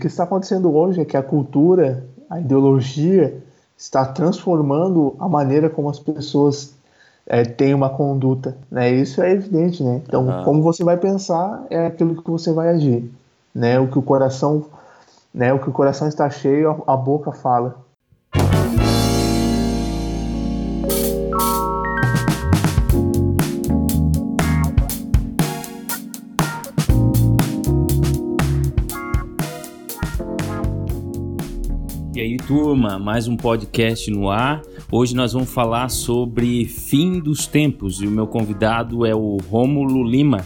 [0.00, 3.40] que está acontecendo hoje é que a cultura, a ideologia,
[3.76, 6.74] está transformando a maneira como as pessoas
[7.26, 8.56] é, têm uma conduta.
[8.70, 8.90] Né?
[8.90, 9.82] Isso é evidente.
[9.82, 10.02] Né?
[10.06, 10.44] Então, uhum.
[10.44, 13.10] como você vai pensar é aquilo que você vai agir.
[13.54, 13.78] Né?
[13.78, 14.66] O que o coração,
[15.32, 15.52] né?
[15.52, 17.76] o que o coração está cheio, a boca fala.
[32.50, 34.60] Turma, mais um podcast no ar.
[34.90, 40.02] Hoje nós vamos falar sobre fim dos tempos e o meu convidado é o Rômulo
[40.02, 40.44] Lima.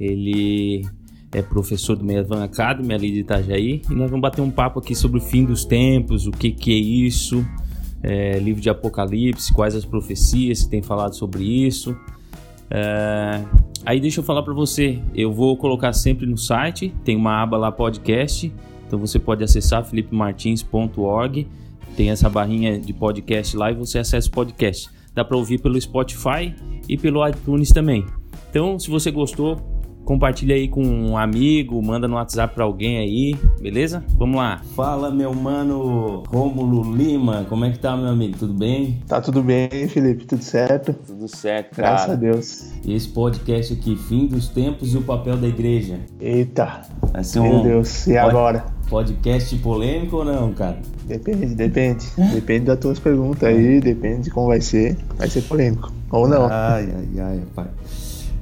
[0.00, 0.86] Ele
[1.30, 4.94] é professor do Mevan Academy ali de Itajaí e nós vamos bater um papo aqui
[4.94, 7.46] sobre o fim dos tempos, o que, que é isso,
[8.02, 11.94] é, livro de Apocalipse, quais as profecias que tem falado sobre isso.
[12.70, 13.44] É,
[13.84, 17.58] aí deixa eu falar para você, eu vou colocar sempre no site, tem uma aba
[17.58, 18.50] lá podcast
[18.86, 21.46] então você pode acessar felipemartins.org,
[21.96, 24.88] tem essa barrinha de podcast lá e você acessa o podcast.
[25.14, 26.54] Dá para ouvir pelo Spotify
[26.88, 28.04] e pelo iTunes também.
[28.50, 29.56] Então, se você gostou,
[30.04, 34.04] compartilha aí com um amigo, manda no WhatsApp para alguém aí, beleza?
[34.16, 34.60] Vamos lá.
[34.74, 38.36] Fala, meu mano Rômulo Lima, como é que tá, meu amigo?
[38.38, 39.00] Tudo bem?
[39.08, 40.92] Tá tudo bem, Felipe, tudo certo?
[40.92, 41.88] Tudo certo, cara.
[41.88, 42.72] Graças a Deus.
[42.84, 45.98] E esse podcast aqui, Fim dos Tempos e o Papel da Igreja.
[46.20, 46.82] Eita.
[47.12, 47.62] Vai ser meu um...
[47.62, 48.66] Deus, e agora?
[48.88, 50.78] Podcast polêmico ou não, cara?
[51.06, 52.06] Depende, depende.
[52.32, 54.96] depende das tuas perguntas aí, depende de como vai ser.
[55.16, 55.92] Vai ser polêmico.
[56.10, 56.46] Ou não.
[56.50, 57.66] Ai, ai, ai, pai.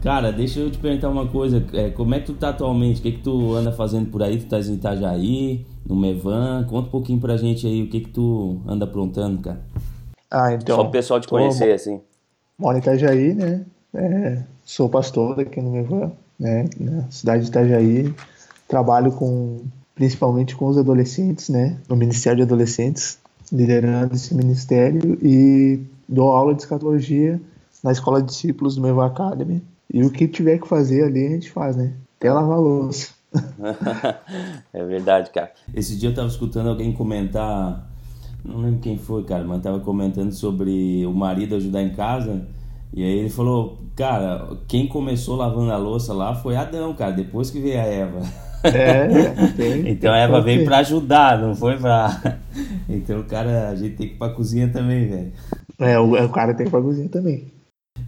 [0.03, 1.65] Cara, deixa eu te perguntar uma coisa.
[1.73, 2.99] É, como é que tu tá atualmente?
[2.99, 4.37] O que, que tu anda fazendo por aí?
[4.37, 6.67] Tu tá em Itajaí, no Mevan?
[6.69, 9.61] Conta um pouquinho pra gente aí o que, que tu anda aprontando, cara.
[10.29, 10.75] Ah, então.
[10.75, 12.01] Só o pessoal te conhecer, tô, assim.
[12.59, 13.65] Moro em Itajaí, né?
[13.95, 16.65] É, sou pastor aqui no Mevan, né?
[16.81, 18.13] Na cidade de Itajaí.
[18.67, 19.61] Trabalho com
[19.95, 21.79] principalmente com os adolescentes, né?
[21.89, 23.19] No Ministério de Adolescentes,
[23.53, 27.41] liderando esse ministério e dou aula de escatologia
[27.85, 29.63] na Escola de Discípulos do Mevan Academy
[29.93, 31.95] e o que tiver que fazer ali, a gente faz, né?
[32.19, 33.11] Até lavar louça.
[34.73, 35.51] é verdade, cara.
[35.75, 37.91] Esse dia eu tava escutando alguém comentar,
[38.45, 42.47] não lembro quem foi, cara, mas tava comentando sobre o marido ajudar em casa.
[42.93, 47.51] E aí ele falou, cara, quem começou lavando a louça lá foi Adão, cara, depois
[47.51, 48.21] que veio a Eva.
[48.65, 49.09] É,
[49.57, 52.21] tem, então a Eva veio para ajudar, não foi pra.
[52.89, 55.33] Então o cara, a gente tem que ir pra cozinha também, velho.
[55.79, 57.51] É, o, o cara tem que ir pra cozinha também.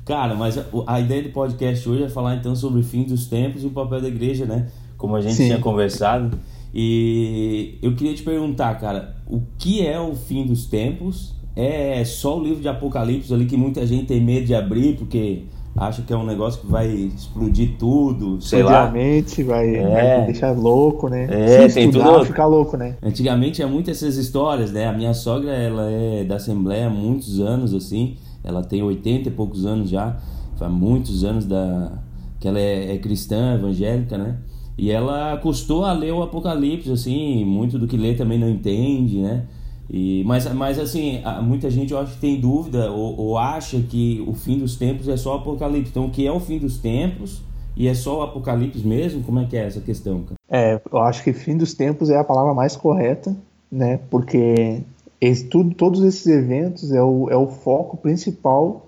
[0.05, 3.27] Cara, mas a, a, ideia do podcast hoje é falar então sobre o fim dos
[3.27, 4.69] tempos e o papel da igreja, né?
[4.99, 5.47] Como a gente Sim.
[5.47, 6.39] tinha conversado.
[6.75, 11.35] E eu queria te perguntar, cara, o que é o fim dos tempos?
[11.57, 15.45] É só o livro de Apocalipse ali que muita gente tem medo de abrir porque
[15.77, 18.85] acha que é um negócio que vai explodir tudo, sei lá.
[18.85, 20.17] Antigamente vai, é.
[20.17, 21.27] vai deixar louco, né?
[21.31, 22.27] É, Se tem estudar, tudo.
[22.27, 22.97] ficar louco, né?
[23.03, 24.87] Antigamente é muito essas histórias, né?
[24.87, 28.17] A minha sogra, ela é da Assembleia há muitos anos, assim.
[28.45, 30.17] Ela tem 80 e poucos anos já,
[30.57, 31.93] faz muitos anos da
[32.39, 34.37] que ela é, é cristã, evangélica, né?
[34.77, 39.19] E ela custou a ler o Apocalipse, assim, muito do que lê também não entende,
[39.19, 39.47] né?
[39.89, 44.25] E, mas, mas assim, muita gente eu acho que tem dúvida ou, ou, acha que
[44.27, 45.91] o fim dos tempos é só o Apocalipse.
[45.91, 47.43] Então, o que é o fim dos tempos
[47.77, 49.23] e é só o Apocalipse mesmo?
[49.23, 50.23] Como é que é essa questão?
[50.23, 50.35] Cara?
[50.51, 53.37] É, eu acho que fim dos tempos é a palavra mais correta,
[53.71, 54.01] né?
[54.11, 54.83] Porque
[55.25, 58.87] esse, tudo, todos esses eventos é o, é o foco principal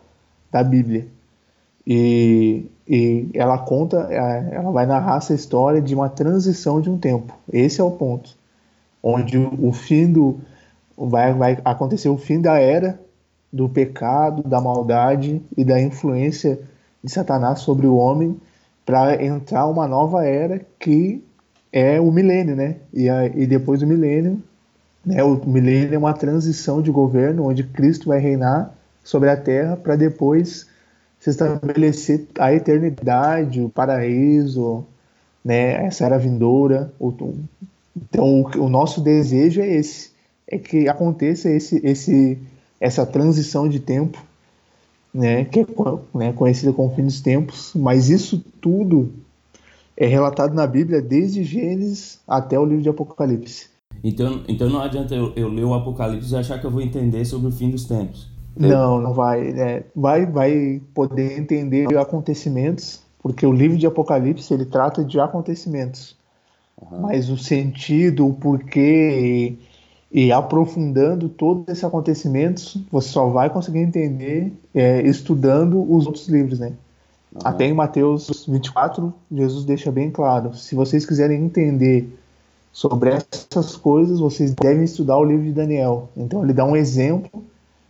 [0.53, 1.07] da Bíblia.
[1.87, 6.99] E, e ela conta, é, ela vai narrar essa história de uma transição de um
[6.99, 7.35] tempo.
[7.51, 8.37] Esse é o ponto.
[9.03, 10.39] Onde o, fim do.
[10.97, 13.01] Vai, vai acontecer o fim da era
[13.53, 16.59] do pecado, da maldade e da influência
[17.03, 18.37] de Satanás sobre o homem
[18.85, 21.25] para entrar uma nova era que
[21.73, 22.77] é o milênio, né?
[22.93, 24.43] E, a, e depois do milênio
[25.06, 25.22] né?
[25.22, 28.75] O milênio é uma transição de governo onde Cristo vai reinar
[29.05, 30.67] sobre a terra para depois
[31.21, 34.84] se estabelecer a eternidade, o paraíso,
[35.44, 35.87] né?
[35.87, 36.93] essa era vindoura.
[37.97, 40.11] Então, o, nosso desejo é esse,
[40.47, 42.37] é que aconteça esse, esse,
[42.81, 44.23] essa transição de tempo,
[45.14, 45.44] né?
[45.44, 45.67] que é
[46.14, 49.12] né, conhecida como fim dos tempos, mas isso tudo
[49.97, 53.75] é relatado na Bíblia desde Gênesis até o livro de Apocalipse.
[54.02, 57.25] Então, então não adianta eu, eu ler o Apocalipse e achar que eu vou entender
[57.25, 58.28] sobre o fim dos tempos.
[58.56, 59.48] Não, não vai.
[59.50, 66.16] É, vai, vai poder entender acontecimentos, porque o livro de Apocalipse ele trata de acontecimentos.
[66.81, 67.00] Uhum.
[67.00, 69.58] Mas o sentido, o porquê
[70.12, 76.28] e, e, aprofundando todos esses acontecimentos, você só vai conseguir entender é, estudando os outros
[76.28, 76.69] livros, né?
[77.32, 77.40] Uhum.
[77.44, 82.08] Até em Mateus 24, Jesus deixa bem claro: se vocês quiserem entender
[82.76, 86.11] sobre essas coisas vocês devem estudar o livro de Daniel.
[86.14, 87.43] Então ele dá um exemplo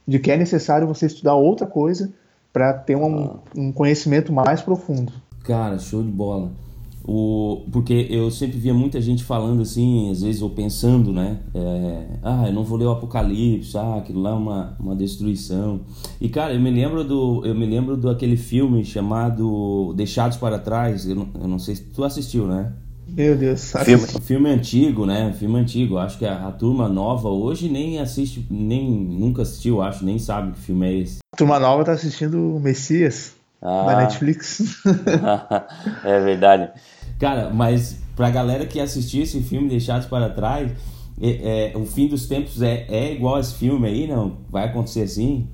[0.07, 2.13] de que é necessário você estudar outra coisa
[2.53, 5.13] para ter um, um conhecimento mais profundo.
[5.43, 6.53] Cara, show de bola.
[7.05, 11.41] O, porque eu sempre via muita gente falando assim, às vezes, ou pensando, né?
[11.53, 15.81] É, ah, eu não vou ler o Apocalipse, ah, aquilo lá é uma, uma destruição.
[16.21, 20.61] E, cara, eu me lembro do eu me lembro do aquele filme chamado Deixados para
[20.61, 22.73] Trás, eu não, eu não sei se tu assistiu, né?
[23.07, 25.33] Meu Deus, filme, filme antigo, né?
[25.39, 25.97] Filme antigo.
[25.97, 30.53] Acho que a, a, turma nova hoje nem assiste, nem nunca assistiu, acho, nem sabe
[30.53, 31.19] que filme é esse.
[31.33, 33.85] A turma nova tá assistindo Messias ah.
[33.87, 34.83] da Netflix.
[36.05, 36.71] é verdade.
[37.19, 40.73] Cara, mas pra galera que assistiu esse filme Deixados para Trás,
[41.21, 44.39] é, é, o fim dos tempos é, é igual esse filme aí, não?
[44.51, 45.47] Vai acontecer assim?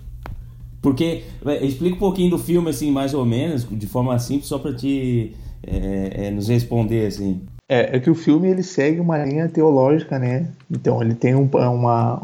[0.80, 4.58] Porque, é, explica um pouquinho do filme, assim, mais ou menos, de forma simples, só
[4.58, 5.32] pra te
[5.66, 7.42] é, é, nos responder, assim.
[7.68, 10.48] É, é que o filme ele segue uma linha teológica, né?
[10.70, 12.22] Então ele tem um, uma,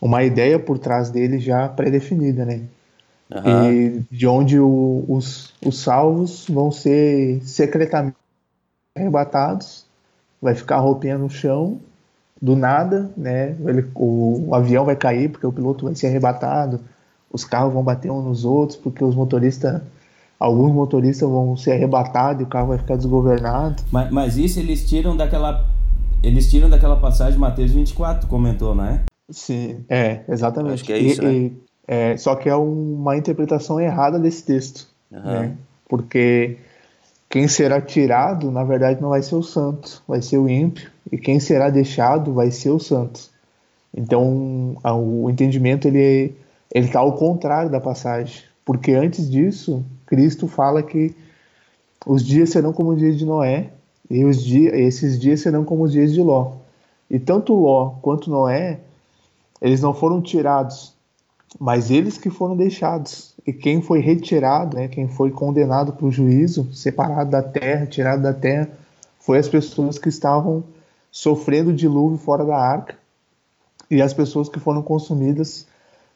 [0.00, 2.62] uma ideia por trás dele já pré-definida, né?
[3.30, 3.72] Uhum.
[3.72, 8.16] E de onde o, os, os salvos vão ser secretamente
[8.96, 9.86] arrebatados,
[10.40, 11.78] vai ficar a roupinha no chão,
[12.40, 13.56] do nada, né?
[13.66, 16.80] Ele, o, o, avião vai cair porque o piloto vai ser arrebatado,
[17.30, 19.82] os carros vão bater uns nos outros porque os motoristas,
[20.38, 23.82] alguns motoristas vão ser arrebatados e o carro vai ficar desgovernado.
[23.90, 25.66] Mas, mas isso eles tiram daquela,
[26.22, 29.02] eles tiram daquela passagem de Mateus 24, comentou, né?
[29.30, 30.74] Sim, é, exatamente.
[30.74, 31.32] Acho que é isso, e, né?
[31.32, 31.52] e,
[31.86, 35.22] é, só que é uma interpretação errada desse texto, uhum.
[35.22, 35.56] né?
[35.88, 36.58] Porque
[37.28, 41.18] quem será tirado, na verdade, não vai ser o santo, vai ser o ímpio, e
[41.18, 43.20] quem será deixado vai ser o santo.
[43.94, 46.34] Então, o entendimento ele
[46.72, 51.14] ele está ao contrário da passagem, porque antes disso, Cristo fala que
[52.06, 53.72] os dias serão como os dias de Noé,
[54.10, 56.52] e os dias, esses dias serão como os dias de Ló.
[57.10, 58.80] E tanto Ló quanto Noé,
[59.60, 60.94] eles não foram tirados,
[61.60, 63.34] mas eles que foram deixados.
[63.46, 68.22] E quem foi retirado, né, quem foi condenado para o juízo, separado da terra, tirado
[68.22, 68.70] da terra,
[69.20, 70.64] foi as pessoas que estavam
[71.10, 72.96] sofrendo dilúvio fora da arca
[73.90, 75.66] e as pessoas que foram consumidas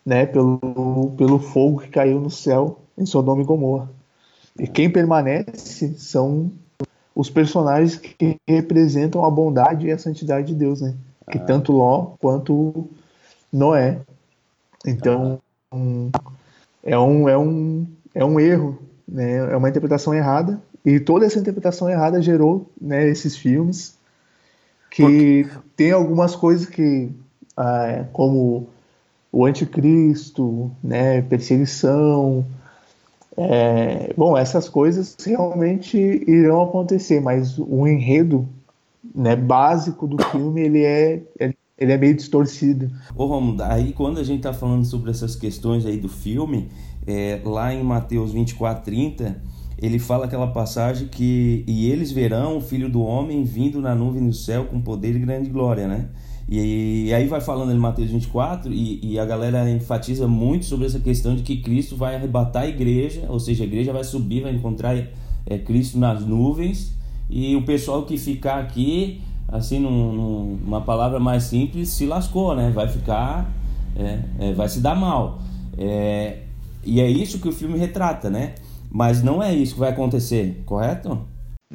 [0.04, 3.90] né, pelo, pelo fogo que caiu no céu em Sodoma e Gomorra.
[4.58, 6.50] E quem permanece são
[7.14, 10.94] os personagens que representam a bondade e a santidade de Deus, né?
[11.30, 11.44] Que ah.
[11.44, 12.88] tanto Ló quanto
[13.52, 14.00] Noé.
[14.86, 15.40] Então,
[16.82, 19.36] é um, é um, é um erro, né?
[19.36, 23.96] é uma interpretação errada, e toda essa interpretação errada gerou né, esses filmes
[24.90, 25.58] que Porque...
[25.76, 27.10] tem algumas coisas que,
[27.56, 28.68] ah, como
[29.30, 32.44] o anticristo, né, perseguição,
[33.37, 38.49] é, bom, essas coisas realmente irão acontecer, mas o enredo
[39.14, 42.90] né, básico do filme ele é, ele ele é meio distorcido.
[43.17, 46.69] Ô Romulo, aí quando a gente tá falando sobre essas questões aí do filme,
[47.06, 49.43] é, lá em Mateus 24, 30,
[49.79, 54.25] ele fala aquela passagem que e eles verão o Filho do Homem vindo na nuvem
[54.25, 56.08] do céu com poder e grande glória, né?
[56.48, 60.86] E, e aí vai falando em Mateus 24 e, e, a galera enfatiza muito sobre
[60.86, 64.42] essa questão de que Cristo vai arrebatar a igreja, ou seja, a igreja vai subir,
[64.42, 64.96] vai encontrar
[65.46, 66.94] é, Cristo nas nuvens
[67.30, 69.22] e o pessoal que ficar aqui
[69.52, 72.70] assim, num, numa palavra mais simples, se lascou, né?
[72.70, 73.50] Vai ficar,
[73.94, 75.38] é, é, vai se dar mal.
[75.76, 76.38] É,
[76.82, 78.55] e é isso que o filme retrata, né?
[78.90, 81.19] Mas não é isso que vai acontecer, correto?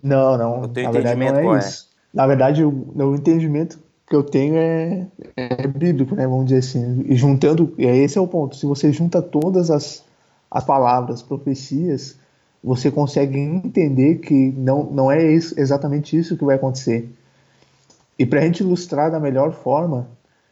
[0.04, 0.64] Não, não.
[0.64, 1.88] Eu tenho Na entendimento verdade, não é, isso.
[2.14, 6.26] Na verdade, o, o entendimento que eu tenho é, é bíblico, né?
[6.26, 7.06] Vamos dizer assim.
[7.08, 8.56] E juntando, e esse é o ponto.
[8.56, 10.04] Se você junta todas as,
[10.50, 12.18] as palavras, profecias,
[12.64, 17.10] você consegue entender que não, não é isso, exatamente isso que vai acontecer.
[18.18, 20.08] E para a gente ilustrar da melhor forma,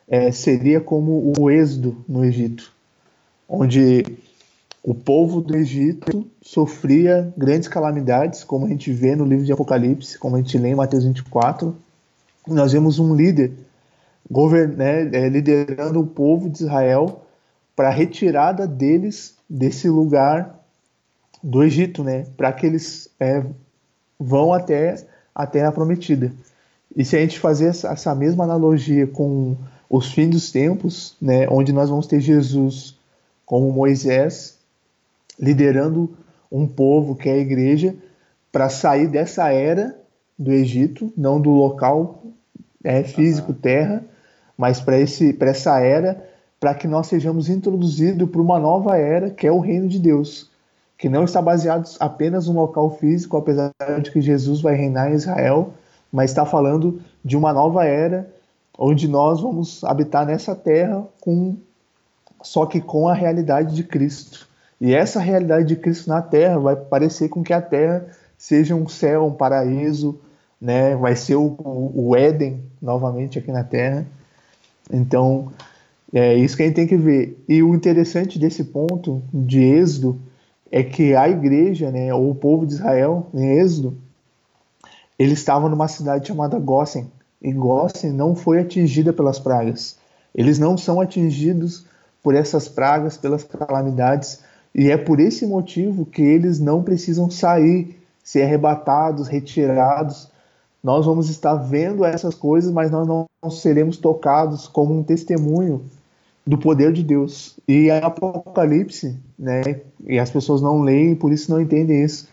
[0.07, 2.71] é, seria como o êxodo no Egito,
[3.49, 4.03] onde
[4.83, 10.19] o povo do Egito sofria grandes calamidades, como a gente vê no livro de Apocalipse,
[10.19, 11.75] como a gente lê em Mateus 24.
[12.47, 13.53] Nós vemos um líder
[14.75, 17.21] né, é, liderando o povo de Israel
[17.75, 20.59] para a retirada deles desse lugar
[21.43, 23.43] do Egito, né, para que eles é,
[24.19, 26.31] vão até a terra prometida.
[26.95, 29.57] E se a gente fazer essa mesma analogia com
[29.89, 32.97] os fins dos tempos, né, onde nós vamos ter Jesus
[33.45, 34.57] como Moisés
[35.39, 36.17] liderando
[36.51, 37.95] um povo que é a igreja
[38.51, 39.95] para sair dessa era
[40.39, 42.23] do Egito, não do local
[42.85, 43.57] é, físico uhum.
[43.57, 44.03] terra,
[44.57, 46.23] mas para esse para essa era
[46.59, 50.49] para que nós sejamos introduzidos para uma nova era que é o reino de Deus,
[50.97, 55.15] que não está baseado apenas no local físico, apesar de que Jesus vai reinar em
[55.15, 55.73] Israel,
[56.11, 58.33] mas está falando de uma nova era
[58.77, 61.57] onde nós vamos habitar nessa terra com
[62.41, 64.47] só que com a realidade de Cristo.
[64.79, 68.05] E essa realidade de Cristo na terra vai parecer com que a terra
[68.37, 70.19] seja um céu, um paraíso,
[70.59, 70.95] né?
[70.95, 74.05] Vai ser o, o Éden novamente aqui na terra.
[74.91, 75.51] Então,
[76.13, 77.43] é isso que a gente tem que ver.
[77.47, 80.19] E o interessante desse ponto de Êxodo
[80.71, 83.97] é que a igreja, né, ou o povo de Israel, em Êxodo,
[85.17, 87.11] ele estava numa cidade chamada Gósen.
[87.41, 89.97] E Gósen não foi atingida pelas pragas.
[90.33, 91.85] Eles não são atingidos
[92.21, 94.41] por essas pragas, pelas calamidades.
[94.73, 100.29] E é por esse motivo que eles não precisam sair, ser arrebatados, retirados.
[100.85, 105.81] Nós vamos estar vendo essas coisas, mas nós não seremos tocados como um testemunho
[106.45, 107.59] do poder de Deus.
[107.67, 112.27] E Apocalipse, né, e as pessoas não leem, por isso não entendem isso,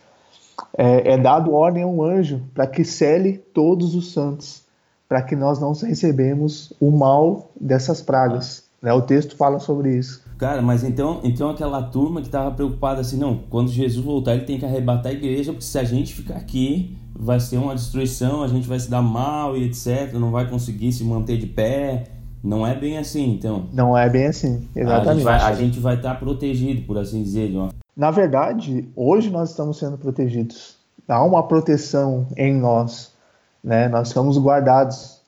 [0.77, 4.65] é, é dado ordem a um anjo para que cele todos os santos,
[5.09, 8.65] para que nós não recebemos o mal dessas pragas.
[8.83, 8.93] Né?
[8.93, 10.23] O texto fala sobre isso.
[10.37, 14.45] Cara, mas então, então aquela turma que estava preocupada assim, não, quando Jesus voltar ele
[14.45, 18.43] tem que arrebatar a igreja, porque se a gente ficar aqui vai ser uma destruição,
[18.43, 22.05] a gente vai se dar mal e etc, não vai conseguir se manter de pé.
[22.43, 23.69] Não é bem assim, então.
[23.73, 25.29] Não é bem assim, exatamente.
[25.29, 27.53] A gente vai, estar tá protegido, por assim dizer.
[27.97, 30.77] Na verdade, hoje nós estamos sendo protegidos.
[31.07, 33.13] Há uma proteção em nós,
[33.63, 33.89] né?
[33.89, 35.21] Nós somos guardados.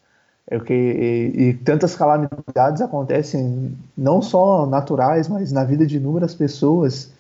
[0.50, 6.34] É que, e, e tantas calamidades acontecem, não só naturais, mas na vida de inúmeras
[6.34, 7.12] pessoas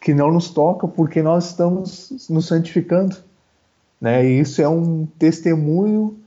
[0.00, 3.16] que não nos tocam porque nós estamos nos santificando.
[4.02, 4.26] Né?
[4.26, 6.18] E isso é um testemunho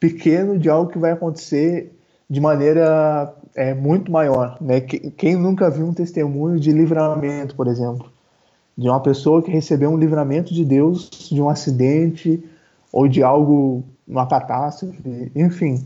[0.00, 1.96] pequeno de algo que vai acontecer
[2.28, 4.58] de maneira é, muito maior.
[4.60, 4.80] Né?
[4.80, 8.10] Quem nunca viu um testemunho de livramento, por exemplo,
[8.76, 12.42] de uma pessoa que recebeu um livramento de Deus de um acidente
[12.92, 15.84] ou de algo, uma catástrofe, enfim,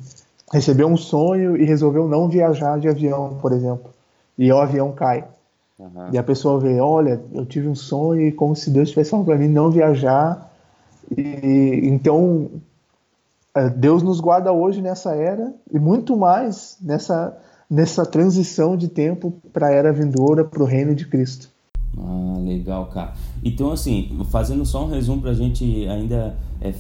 [0.50, 3.90] recebeu um sonho e resolveu não viajar de avião, por exemplo,
[4.38, 5.24] e o avião cai.
[5.78, 6.08] Uhum.
[6.10, 9.26] E a pessoa vê, olha, eu tive um sonho e como se Deus estivesse falando
[9.26, 10.53] para mim não viajar.
[11.16, 12.50] E então
[13.54, 17.36] é, Deus nos guarda hoje nessa era e muito mais nessa,
[17.70, 21.48] nessa transição de tempo para a era vindoura, para o reino de Cristo.
[21.96, 23.12] Ah, legal, cara.
[23.44, 26.72] Então, assim, fazendo só um resumo para a gente ainda é,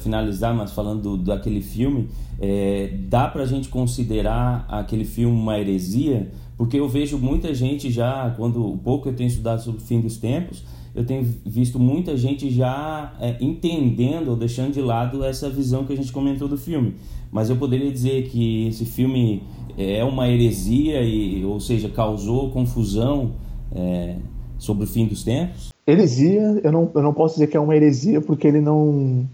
[0.00, 2.08] finalizar, mas falando do, daquele filme,
[2.40, 6.30] é, dá para a gente considerar aquele filme uma heresia?
[6.56, 10.16] Porque eu vejo muita gente já, quando pouco eu tenho estudado sobre o fim dos
[10.16, 15.84] tempos, eu tenho visto muita gente já é, entendendo ou deixando de lado essa visão
[15.84, 16.94] que a gente comentou do filme.
[17.30, 19.42] Mas eu poderia dizer que esse filme
[19.76, 23.32] é uma heresia, e, ou seja, causou confusão
[23.72, 24.16] é,
[24.58, 25.72] sobre o fim dos tempos?
[25.86, 29.26] Heresia, eu não, eu não posso dizer que é uma heresia porque ele não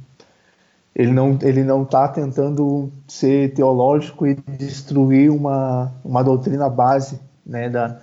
[0.95, 7.69] ele não ele não está tentando ser teológico e destruir uma, uma doutrina base né,
[7.69, 7.99] da,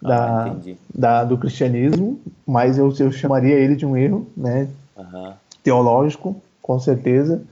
[0.00, 0.56] da, ah,
[0.94, 5.32] da, do cristianismo, mas eu, eu chamaria ele de um erro né, uhum.
[5.62, 7.42] teológico, com certeza,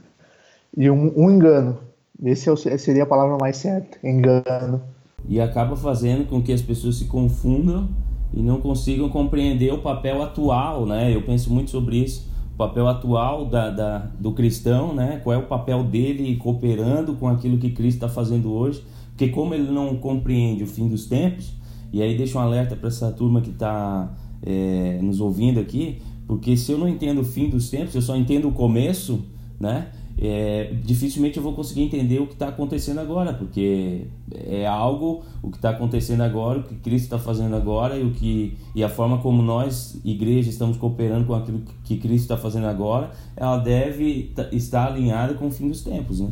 [0.75, 1.77] e um, um engano.
[2.23, 4.81] Esse é seria a palavra mais certa, engano.
[5.27, 7.89] E acaba fazendo com que as pessoas se confundam
[8.33, 11.13] e não consigam compreender o papel atual, né?
[11.13, 15.19] Eu penso muito sobre isso, o papel atual da, da do cristão, né?
[15.23, 18.83] Qual é o papel dele cooperando com aquilo que Cristo está fazendo hoje?
[19.09, 21.53] Porque como ele não compreende o fim dos tempos,
[21.91, 24.13] e aí deixa um alerta para essa turma que está
[24.43, 28.15] é, nos ouvindo aqui, porque se eu não entendo o fim dos tempos, eu só
[28.15, 29.23] entendo o começo,
[29.59, 29.87] né?
[30.19, 35.51] É, dificilmente eu vou conseguir entender o que está acontecendo agora, porque é algo, o
[35.51, 38.89] que está acontecendo agora, o que Cristo está fazendo agora e, o que, e a
[38.89, 44.33] forma como nós, igreja, estamos cooperando com aquilo que Cristo está fazendo agora, ela deve
[44.51, 46.19] estar alinhada com o fim dos tempos.
[46.19, 46.31] Né?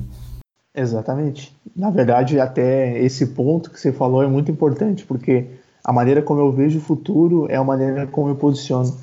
[0.75, 1.55] Exatamente.
[1.75, 5.47] Na verdade, até esse ponto que você falou é muito importante, porque
[5.83, 8.95] a maneira como eu vejo o futuro é a maneira como eu posiciono.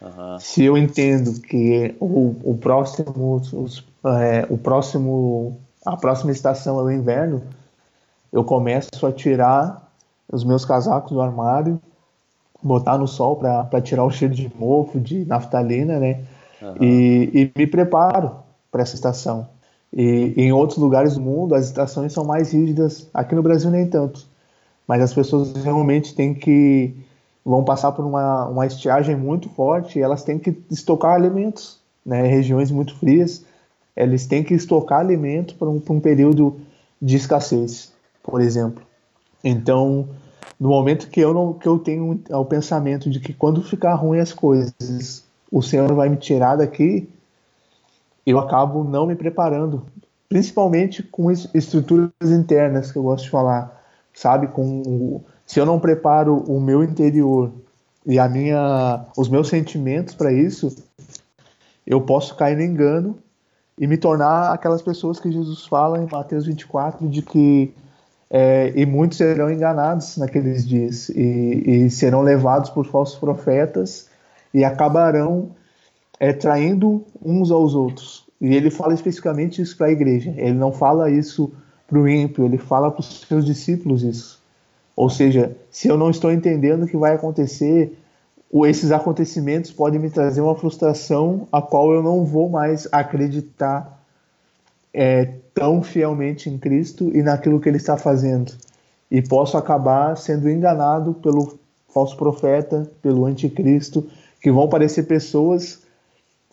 [0.00, 0.38] Uhum.
[0.38, 3.84] Se eu entendo que o, o próximo, os,
[4.20, 7.42] é, o próximo, a próxima estação é o inverno,
[8.32, 9.90] eu começo a tirar
[10.30, 11.80] os meus casacos do armário,
[12.62, 16.20] botar no sol para tirar o cheiro de mofo, de naftalina, né?
[16.62, 16.76] Uhum.
[16.80, 18.36] E, e me preparo
[18.70, 19.48] para essa estação.
[19.92, 23.86] E em outros lugares do mundo as estações são mais rígidas, aqui no Brasil nem
[23.86, 24.26] tanto.
[24.86, 26.94] Mas as pessoas realmente têm que
[27.44, 32.26] vão passar por uma, uma estiagem muito forte elas têm que estocar alimentos, né?
[32.26, 33.44] Regiões muito frias,
[33.96, 36.60] eles têm que estocar alimento para um, um período
[37.00, 37.92] de escassez,
[38.22, 38.82] por exemplo.
[39.42, 40.08] Então,
[40.58, 44.18] no momento que eu não que eu tenho o pensamento de que quando ficar ruim
[44.18, 47.08] as coisas, o Senhor vai me tirar daqui,
[48.30, 49.86] eu acabo não me preparando,
[50.28, 53.82] principalmente com estruturas internas que eu gosto de falar,
[54.12, 54.48] sabe?
[54.48, 57.50] Com se eu não preparo o meu interior
[58.04, 60.74] e a minha, os meus sentimentos para isso,
[61.86, 63.18] eu posso cair no engano
[63.78, 67.72] e me tornar aquelas pessoas que Jesus fala em Mateus 24 de que
[68.30, 74.10] é, e muitos serão enganados naqueles dias e, e, serão levados por falsos profetas
[74.52, 75.50] e acabarão
[76.18, 78.26] é, traindo uns aos outros.
[78.40, 80.32] E ele fala especificamente isso para a igreja.
[80.36, 81.52] Ele não fala isso
[81.86, 84.40] para o ímpio, ele fala para os seus discípulos isso.
[84.94, 87.96] Ou seja, se eu não estou entendendo o que vai acontecer,
[88.50, 94.02] ou esses acontecimentos podem me trazer uma frustração a qual eu não vou mais acreditar
[94.92, 98.52] é, tão fielmente em Cristo e naquilo que Ele está fazendo.
[99.10, 101.58] E posso acabar sendo enganado pelo
[101.92, 104.06] falso profeta, pelo anticristo,
[104.40, 105.82] que vão parecer pessoas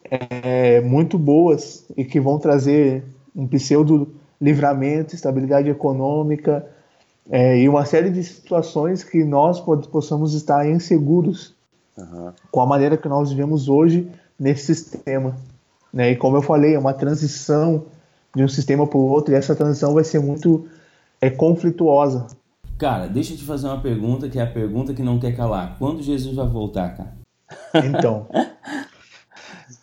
[0.09, 3.03] é, muito boas e que vão trazer
[3.35, 6.65] um pseudo livramento, estabilidade econômica
[7.29, 11.53] é, e uma série de situações que nós possamos estar inseguros
[11.97, 12.31] uhum.
[12.51, 14.09] com a maneira que nós vivemos hoje
[14.39, 15.35] nesse sistema.
[15.91, 16.11] Né?
[16.11, 17.85] E como eu falei, é uma transição
[18.35, 20.67] de um sistema para o outro e essa transição vai ser muito
[21.21, 22.27] é, conflituosa.
[22.77, 25.77] Cara, deixa eu te fazer uma pergunta que é a pergunta que não quer calar.
[25.79, 27.15] Quando Jesus vai voltar, cara?
[27.85, 28.27] Então,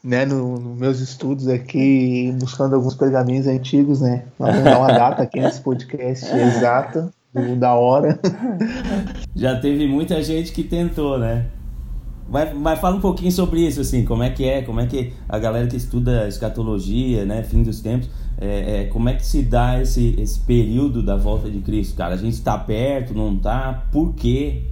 [0.03, 4.25] né, nos no meus estudos aqui, buscando alguns pergaminhos antigos, né?
[4.39, 7.13] Nós vamos dar uma data aqui nesse podcast exata,
[7.59, 8.19] da hora.
[9.35, 11.47] Já teve muita gente que tentou, né?
[12.29, 15.13] Mas, mas fala um pouquinho sobre isso, assim, como é que é, como é que
[15.29, 18.09] a galera que estuda escatologia, né, fim dos tempos,
[18.41, 22.15] é, é, como é que se dá esse, esse período da volta de Cristo, cara?
[22.15, 23.85] A gente está perto, não está?
[23.93, 24.63] Por quê?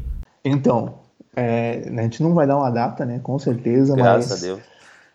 [0.42, 0.94] Então,
[1.36, 4.42] é, a gente não vai dar uma data, né, com certeza, Graças mas...
[4.42, 4.70] a Deus.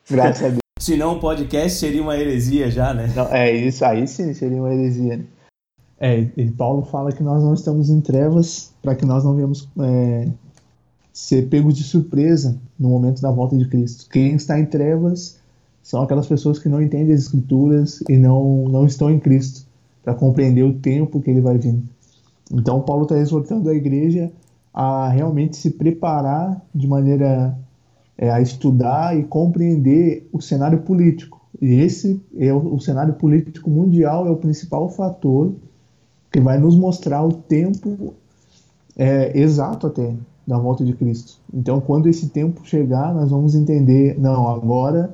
[0.10, 0.60] Graças a Deus.
[0.80, 3.12] Se não, um podcast seria uma heresia já, né?
[3.16, 5.18] Não, é isso, aí sim seria uma heresia.
[5.18, 5.26] Né?
[6.00, 9.68] É, e Paulo fala que nós não estamos em trevas para que nós não venhamos
[9.80, 10.28] é,
[11.12, 14.08] ser pegos de surpresa no momento da volta de Cristo.
[14.10, 15.39] Quem está em trevas
[15.82, 19.65] são aquelas pessoas que não entendem as Escrituras e não, não estão em Cristo
[20.04, 21.82] para compreender o tempo que ele vai vir.
[22.52, 24.32] Então, Paulo está exortando a igreja
[24.74, 27.58] a realmente se preparar de maneira
[28.17, 31.41] é, a estudar e compreender o cenário político.
[31.62, 35.54] E esse é o, o cenário político mundial é o principal fator
[36.32, 38.13] que vai nos mostrar o tempo
[38.97, 40.13] é, exato até
[40.45, 41.39] da volta de Cristo.
[41.54, 45.13] Então, quando esse tempo chegar, nós vamos entender, não, agora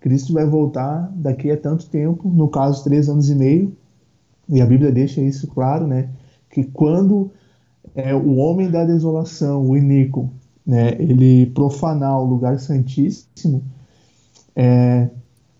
[0.00, 3.72] Cristo vai voltar daqui a tanto tempo, no caso, três anos e meio,
[4.48, 6.08] e a Bíblia deixa isso claro, né,
[6.50, 7.30] que quando
[7.94, 10.28] é, o homem da desolação, o iníquo,
[10.66, 13.62] né, ele profanar o lugar santíssimo,
[14.54, 15.08] é,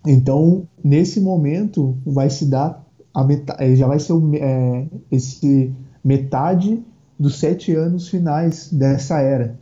[0.06, 2.84] então, nesse momento, vai se dar,
[3.14, 6.82] a metade, já vai ser é, esse metade
[7.18, 9.58] dos sete anos finais dessa era,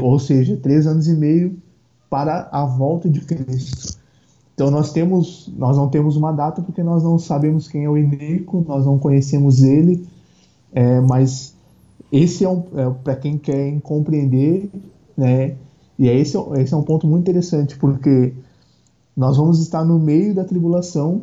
[0.00, 1.58] ou seja, três anos e meio
[2.08, 3.98] para a volta de Cristo.
[4.54, 7.98] Então nós temos, nós não temos uma data porque nós não sabemos quem é o
[7.98, 10.08] Inico, nós não conhecemos ele,
[10.72, 11.54] é, mas
[12.12, 14.70] esse é, um, é para quem quer compreender,
[15.16, 15.56] né?
[15.98, 18.34] E é esse, esse é um ponto muito interessante porque
[19.16, 21.22] nós vamos estar no meio da tribulação,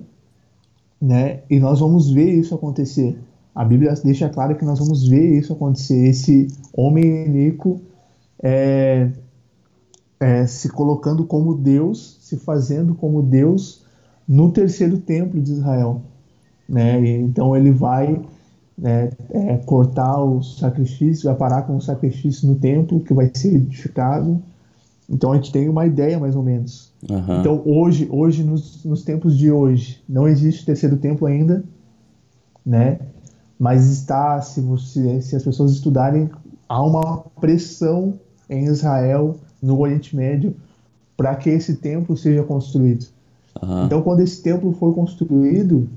[1.02, 1.42] né?
[1.50, 3.18] E nós vamos ver isso acontecer.
[3.54, 6.08] A Bíblia deixa claro que nós vamos ver isso acontecer.
[6.08, 7.80] Esse homem Inico
[8.42, 9.12] é,
[10.20, 13.86] é, se colocando como Deus, se fazendo como Deus
[14.28, 16.02] no terceiro templo de Israel.
[16.68, 17.00] Né?
[17.02, 18.20] E, então ele vai
[18.78, 23.56] né, é, cortar o sacrifício, vai parar com o sacrifício no templo que vai ser
[23.56, 24.42] edificado.
[25.10, 26.92] Então a gente tem uma ideia mais ou menos.
[27.10, 27.40] Uhum.
[27.40, 31.64] Então hoje, hoje nos, nos tempos de hoje, não existe terceiro templo ainda,
[32.66, 33.00] né?
[33.64, 36.30] mas está, se, você, se as pessoas estudarem,
[36.68, 38.14] há uma pressão
[38.50, 40.54] em Israel, no Oriente Médio,
[41.16, 43.06] para que esse templo seja construído.
[43.62, 43.86] Uhum.
[43.86, 45.88] Então, quando esse templo for construído,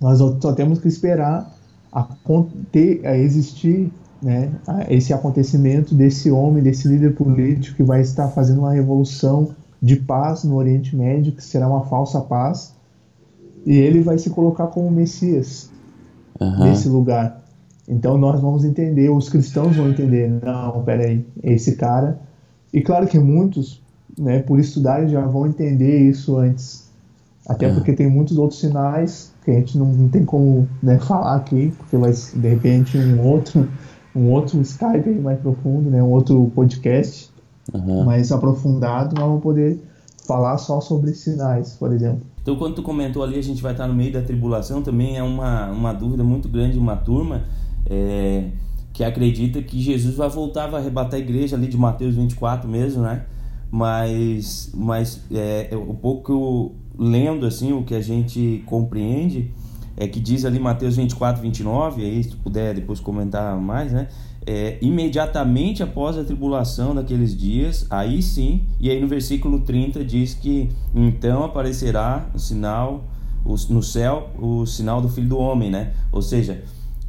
[0.00, 1.55] nós só temos que esperar
[1.96, 2.06] a,
[2.70, 3.90] ter, a existir
[4.22, 4.50] né,
[4.90, 10.44] esse acontecimento desse homem, desse líder político que vai estar fazendo uma revolução de paz
[10.44, 12.74] no Oriente Médio, que será uma falsa paz,
[13.64, 15.70] e ele vai se colocar como Messias
[16.38, 16.64] uhum.
[16.64, 17.42] nesse lugar.
[17.88, 22.20] Então nós vamos entender, os cristãos vão entender, não, peraí, esse cara.
[22.74, 23.82] E claro que muitos,
[24.18, 26.85] né, por estudarem, já vão entender isso antes.
[27.48, 27.74] Até uhum.
[27.74, 31.72] porque tem muitos outros sinais que a gente não, não tem como né, falar aqui,
[31.78, 33.68] porque vai de repente um outro,
[34.14, 37.30] um outro Skype mais profundo, né, um outro podcast
[37.72, 38.04] uhum.
[38.04, 39.80] mais aprofundado, nós vamos poder
[40.26, 42.22] falar só sobre sinais, por exemplo.
[42.42, 45.22] Então, quando tu comentou ali, a gente vai estar no meio da tribulação, também é
[45.22, 47.44] uma, uma dúvida muito grande, uma turma
[47.88, 48.50] é,
[48.92, 53.02] que acredita que Jesus vai voltar, vai arrebatar a igreja ali de Mateus 24 mesmo,
[53.02, 53.24] né?
[53.70, 59.50] Mas, mas é, um pouco lendo assim, o que a gente compreende
[59.96, 64.08] é que diz ali Mateus 24, 29, aí se puder depois comentar mais, né?
[64.46, 70.34] É, imediatamente após a tribulação daqueles dias, aí sim, e aí no versículo 30 diz
[70.34, 73.04] que então aparecerá o sinal
[73.68, 75.94] no céu, o sinal do Filho do Homem, né?
[76.12, 76.62] Ou seja,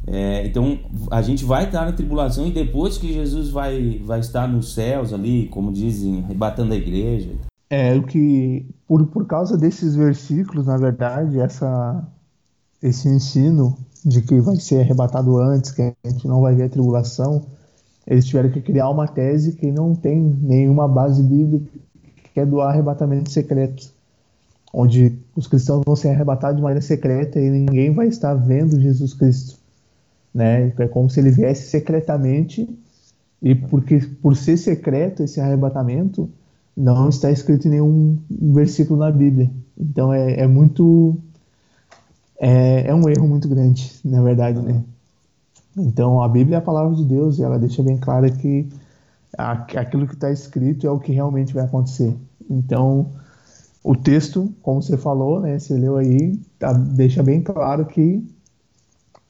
[0.06, 0.78] é, então
[1.10, 5.12] a gente vai estar na tribulação e depois que Jesus vai, vai estar nos céus
[5.12, 7.30] ali, como dizem, rebatando a igreja.
[7.70, 12.06] É o que por, por causa desses versículos, na verdade, essa
[12.82, 16.68] esse ensino de que vai ser arrebatado antes, que a gente não vai ver a
[16.68, 17.44] tribulação,
[18.06, 21.78] eles tiveram que criar uma tese que não tem nenhuma base bíblica,
[22.32, 23.92] que é do arrebatamento secreto,
[24.72, 29.12] onde os cristãos vão ser arrebatados de maneira secreta e ninguém vai estar vendo Jesus
[29.12, 29.58] Cristo,
[30.32, 30.72] né?
[30.78, 32.68] É como se ele viesse secretamente
[33.42, 36.30] e porque por ser secreto esse arrebatamento
[36.78, 39.50] não está escrito em nenhum versículo na Bíblia.
[39.76, 41.18] Então é, é muito
[42.38, 44.84] é, é um erro muito grande, na verdade, né?
[45.76, 48.68] Então, a Bíblia é a palavra de Deus e ela deixa bem claro que
[49.36, 52.16] aquilo que está escrito é o que realmente vai acontecer.
[52.48, 53.10] Então,
[53.82, 58.24] o texto, como você falou, né, você leu aí, tá, deixa bem claro que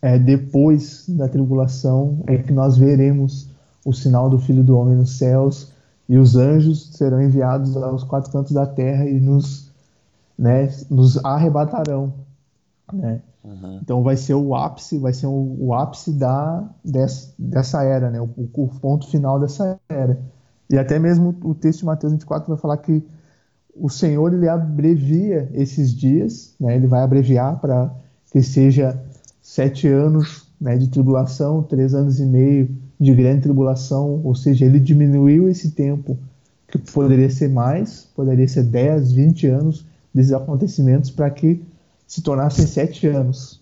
[0.00, 3.48] é, depois da tribulação é que nós veremos
[3.84, 5.72] o sinal do Filho do Homem nos céus
[6.08, 9.70] e os anjos serão enviados aos quatro cantos da terra e nos,
[10.38, 12.12] né, nos arrebatarão
[12.92, 13.20] né?
[13.44, 13.80] Uhum.
[13.82, 18.20] Então vai ser o ápice, vai ser o, o ápice da, dessa, dessa era, né?
[18.20, 20.18] O, o, ponto final dessa era.
[20.70, 23.02] E até mesmo o texto de Mateus 24 vai falar que
[23.74, 26.76] o Senhor ele abrevia esses dias, né?
[26.76, 27.94] Ele vai abreviar para
[28.30, 29.00] que seja
[29.40, 34.80] sete anos né, de tribulação, três anos e meio de grande tribulação, ou seja, ele
[34.80, 36.18] diminuiu esse tempo
[36.66, 41.62] que poderia ser mais, poderia ser 10, 20 anos desses acontecimentos para que
[42.06, 43.60] se tornassem sete anos.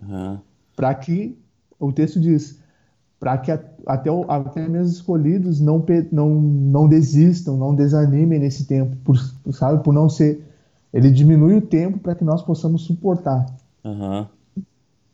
[0.00, 0.38] Uhum.
[0.74, 1.36] Para que,
[1.78, 2.58] o texto diz,
[3.20, 9.18] para que até, até mesmo escolhidos não, não, não desistam, não desanimem nesse tempo, por,
[9.52, 10.44] sabe, por não ser.
[10.92, 13.44] Ele diminui o tempo para que nós possamos suportar.
[13.84, 14.26] Uhum.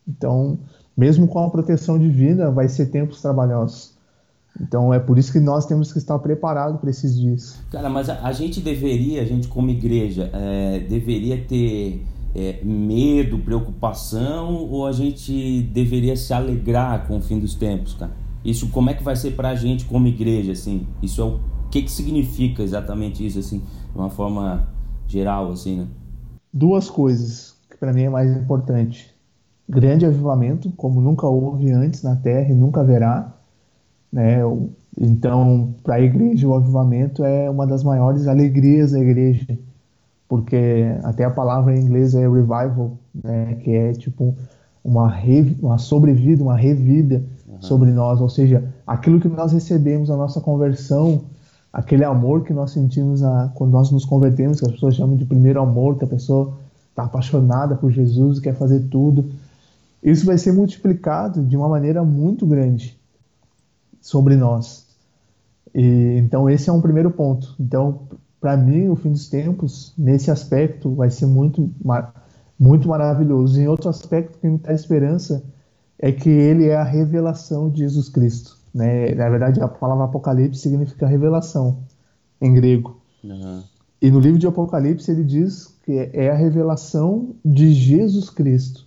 [0.06, 0.58] Então,
[0.96, 3.94] mesmo com a proteção divina, vai ser tempos trabalhosos.
[4.60, 7.60] Então é por isso que nós temos que estar preparados para esses dias.
[7.70, 12.04] Cara, mas a, a, gente deveria, a gente como igreja, é, deveria ter
[12.34, 18.12] é, medo, preocupação ou a gente deveria se alegrar com o fim dos tempos, cara?
[18.44, 20.86] Isso como é que vai ser para a gente como igreja, assim?
[21.02, 24.68] Isso é o que que significa exatamente isso, assim, de uma forma
[25.08, 25.86] geral, assim, né?
[26.52, 29.13] Duas coisas que para mim é mais importante:
[29.68, 33.32] grande avivamento, como nunca houve antes na Terra e nunca haverá,
[34.12, 34.38] né?
[34.98, 39.58] Então, para a igreja, o avivamento é uma das maiores alegrias da igreja
[40.28, 44.34] porque até a palavra em inglês é revival, né, que é tipo
[44.82, 47.62] uma, re, uma sobrevida, uma revida uhum.
[47.62, 51.22] sobre nós, ou seja, aquilo que nós recebemos a nossa conversão,
[51.72, 53.20] aquele amor que nós sentimos
[53.54, 56.54] quando nós nos convertemos, que as pessoas chamam de primeiro amor, que a pessoa
[56.90, 59.30] está apaixonada por Jesus, quer fazer tudo,
[60.04, 63.00] isso vai ser multiplicado de uma maneira muito grande
[64.00, 64.86] sobre nós.
[65.74, 67.56] E, então esse é um primeiro ponto.
[67.58, 68.06] Então
[68.44, 71.72] para mim, o fim dos tempos, nesse aspecto, vai ser muito,
[72.60, 73.58] muito maravilhoso.
[73.58, 75.42] Em outro aspecto que me dá esperança
[75.98, 78.58] é que ele é a revelação de Jesus Cristo.
[78.74, 79.14] Né?
[79.14, 81.78] Na verdade, a palavra Apocalipse significa revelação
[82.38, 83.00] em grego.
[83.24, 83.62] Uhum.
[84.02, 88.86] E no livro de Apocalipse ele diz que é a revelação de Jesus Cristo.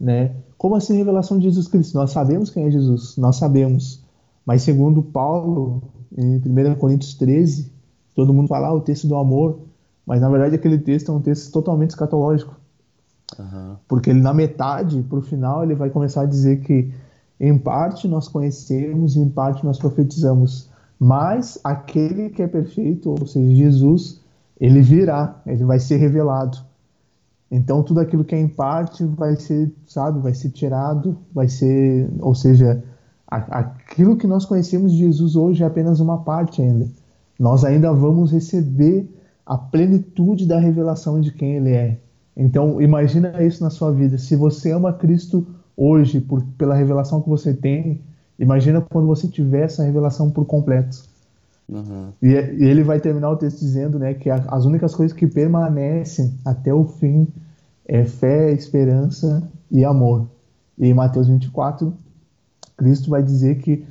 [0.00, 0.32] Né?
[0.56, 1.96] Como assim revelação de Jesus Cristo?
[1.96, 4.04] Nós sabemos quem é Jesus, nós sabemos.
[4.44, 5.82] Mas segundo Paulo,
[6.16, 7.70] em 1 Coríntios 13,
[8.14, 9.60] todo mundo fala ah, o texto do amor,
[10.06, 12.56] mas na verdade aquele texto é um texto totalmente escatológico.
[13.38, 13.76] Uhum.
[13.86, 16.90] Porque ele na metade, para o final, ele vai começar a dizer que
[17.38, 23.26] em parte nós conhecemos e em parte nós profetizamos, mas aquele que é perfeito, ou
[23.26, 24.20] seja, Jesus,
[24.60, 26.58] ele virá, ele vai ser revelado.
[27.50, 32.08] Então tudo aquilo que é em parte vai ser, sabe, vai ser tirado, vai ser,
[32.20, 32.82] ou seja,
[33.26, 36.86] aquilo que nós conhecemos de Jesus hoje é apenas uma parte ainda
[37.38, 39.08] nós ainda vamos receber
[39.46, 41.98] a plenitude da revelação de quem Ele é.
[42.36, 44.18] Então, imagina isso na sua vida.
[44.18, 48.02] Se você ama Cristo hoje por, pela revelação que você tem,
[48.38, 51.07] imagina quando você tiver essa revelação por completo.
[51.68, 52.12] Uhum.
[52.22, 56.34] E, e, ele vai terminar o texto dizendo né, que as únicas coisas que permanecem
[56.44, 57.28] até o fim
[57.86, 60.28] é fé, esperança e amor.
[60.78, 61.92] E em Mateus 24,
[62.76, 63.84] Cristo vai dizer que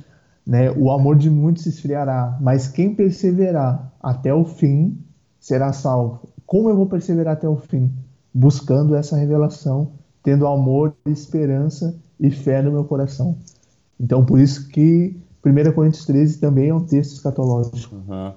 [0.46, 4.98] né, o amor de muitos se esfriará, mas quem perseverar até o fim
[5.38, 6.28] será salvo.
[6.46, 7.92] Como eu vou perseverar até o fim?
[8.32, 13.36] Buscando essa revelação, tendo amor, esperança e fé no meu coração.
[14.00, 17.94] Então, por isso que 1 Coríntios 13 também é um texto escatológico.
[17.94, 18.32] Uhum.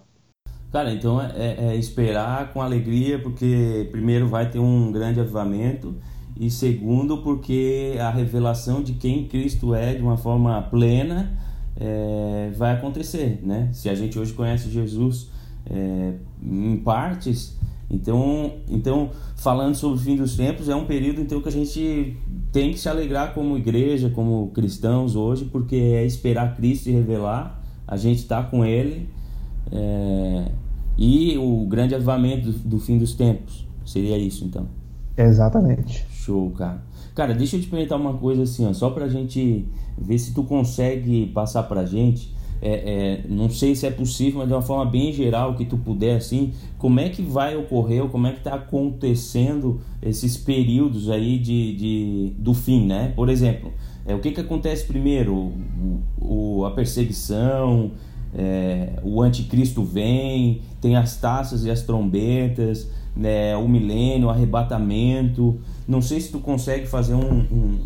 [0.71, 5.95] Cara, então é, é, é, esperar com alegria, porque primeiro vai ter um grande avivamento,
[6.39, 11.37] e segundo, porque a revelação de quem Cristo é de uma forma plena
[11.75, 13.69] é, vai acontecer, né?
[13.73, 15.29] Se a gente hoje conhece Jesus
[15.69, 17.57] é, em partes,
[17.91, 22.15] então, então, falando sobre o fim dos tempos, é um período então que a gente
[22.51, 27.61] tem que se alegrar como igreja, como cristãos hoje, porque é esperar Cristo se revelar,
[27.85, 29.09] a gente está com Ele,
[29.71, 30.51] é,
[30.97, 33.67] e o grande avivamento do, do, fim dos tempos.
[33.85, 34.67] Seria isso, então.
[35.17, 36.05] Exatamente.
[36.11, 36.81] Show, cara.
[37.13, 40.43] Cara, deixa eu te perguntar uma coisa assim, ó, só pra gente ver se tu
[40.43, 42.30] consegue passar pra gente
[42.61, 45.77] é, é, não sei se é possível, mas de uma forma bem geral que tu
[45.77, 51.09] puder assim, como é que vai ocorrer, ou como é que está acontecendo esses períodos
[51.09, 53.13] aí de, de, do fim, né?
[53.15, 53.73] Por exemplo,
[54.05, 55.33] é, o que, que acontece primeiro?
[55.33, 57.91] O, o a perseguição,
[58.33, 65.59] é, o anticristo vem, tem as taças e as trombetas, né, o milênio, o arrebatamento.
[65.87, 67.79] Não sei se tu consegue fazer um, um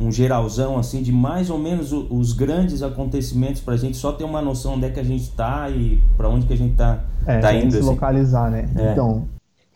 [0.00, 4.24] um geralzão assim de mais ou menos os grandes acontecimentos para a gente só ter
[4.24, 7.04] uma noção onde é que a gente está e para onde que a gente está
[7.26, 7.72] é, tá indo.
[7.72, 7.86] Se assim.
[7.86, 8.68] localizar, né?
[8.76, 8.92] É.
[8.92, 9.28] Então,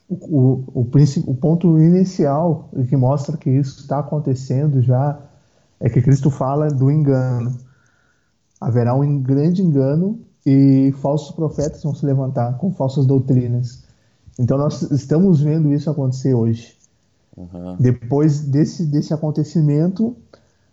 [0.09, 0.81] o, o,
[1.27, 5.19] o, ponto inicial que mostra que isso está acontecendo já
[5.81, 7.57] é que Cristo fala do engano.
[8.61, 13.83] Haverá um grande engano e falsos profetas vão se levantar com falsas doutrinas.
[14.39, 16.77] Então nós estamos vendo isso acontecer hoje.
[17.37, 17.77] Uhum.
[17.79, 20.17] Depois desse, desse acontecimento,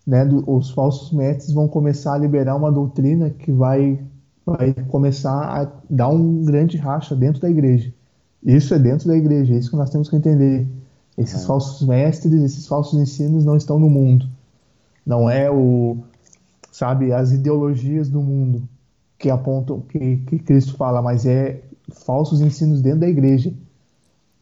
[0.06, 4.00] né, do, os falsos mestres vão começar a liberar uma doutrina que vai,
[4.46, 7.94] vai começar a dar um grande racha dentro da igreja.
[8.44, 10.68] Isso é dentro da igreja, é isso que nós temos que entender.
[11.18, 11.48] Esses uhum.
[11.48, 14.28] falsos mestres, esses falsos ensinos não estão no mundo.
[15.06, 15.98] Não é o,
[16.72, 18.64] sabe, as ideologias do mundo
[19.18, 21.62] que apontam, que, que Cristo fala, mas é
[22.06, 23.54] falsos ensinos dentro da igreja.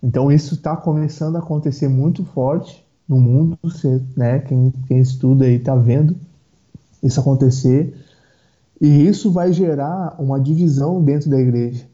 [0.07, 4.39] Então isso está começando a acontecer muito forte no mundo, você, né?
[4.39, 6.15] Quem, quem estuda aí está vendo
[7.03, 7.93] isso acontecer
[8.79, 11.85] e isso vai gerar uma divisão dentro da igreja.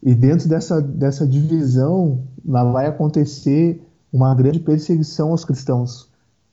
[0.00, 6.08] E dentro dessa, dessa divisão, lá vai acontecer uma grande perseguição aos cristãos.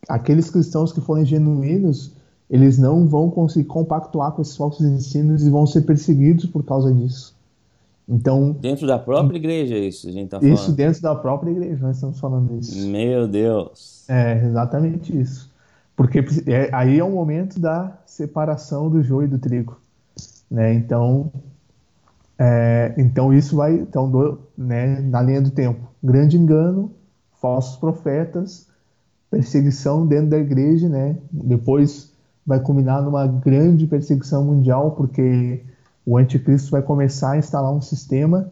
[0.07, 2.15] Aqueles cristãos que forem genuínos,
[2.49, 6.91] eles não vão conseguir compactuar com esses falsos ensinos e vão ser perseguidos por causa
[6.91, 7.37] disso.
[8.09, 10.55] Então, dentro da própria igreja, isso a gente tá falando.
[10.55, 12.87] Isso dentro da própria igreja, nós estamos falando isso.
[12.87, 14.03] Meu Deus.
[14.09, 15.53] É, exatamente isso.
[15.95, 19.79] Porque é, aí é o momento da separação do joio e do trigo.
[20.49, 20.73] Né?
[20.73, 21.31] Então,
[22.39, 25.87] é, então isso vai então, do, né, na linha do tempo.
[26.03, 26.91] Grande engano,
[27.39, 28.67] falsos profetas,
[29.29, 31.15] perseguição dentro da igreja, né?
[31.31, 32.11] Depois
[32.43, 35.61] vai culminar numa grande perseguição mundial, porque
[36.09, 38.49] o anticristo vai começar a instalar um sistema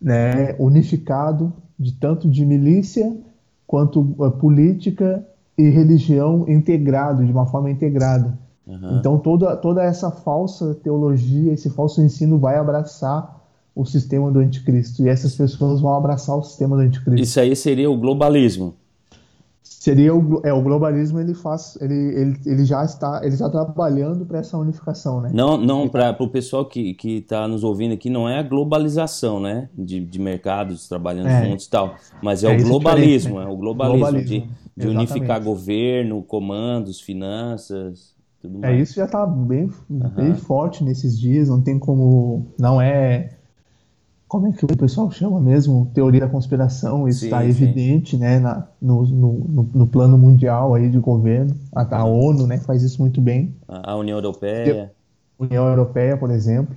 [0.00, 3.16] né, unificado de tanto de milícia
[3.64, 5.24] quanto uh, política
[5.56, 8.36] e religião integrado de uma forma integrada.
[8.66, 8.98] Uhum.
[8.98, 13.40] Então toda, toda essa falsa teologia, esse falso ensino vai abraçar
[13.72, 17.22] o sistema do anticristo e essas pessoas vão abraçar o sistema do anticristo.
[17.22, 18.74] Isso aí seria o globalismo
[19.84, 24.24] seria o, é, o globalismo ele faz ele, ele, ele já está ele está trabalhando
[24.24, 28.08] para essa unificação né não não para o pessoal que que está nos ouvindo aqui
[28.08, 31.44] não é a globalização né de, de mercados trabalhando é.
[31.44, 33.44] juntos e tal mas é, é o globalismo né?
[33.44, 38.78] é o globalismo, globalismo de, de unificar governo comandos finanças tudo é, mais.
[38.78, 40.08] é isso já está bem uhum.
[40.16, 43.36] bem forte nesses dias não tem como não é
[44.34, 45.88] como é que o pessoal chama mesmo?
[45.94, 50.98] Teoria da conspiração, isso está evidente né, na, no, no, no, plano mundial aí de
[50.98, 51.54] governo.
[51.72, 53.54] A, a ONU né, faz isso muito bem.
[53.68, 54.92] A União Europeia.
[55.38, 56.76] União Europeia, por exemplo.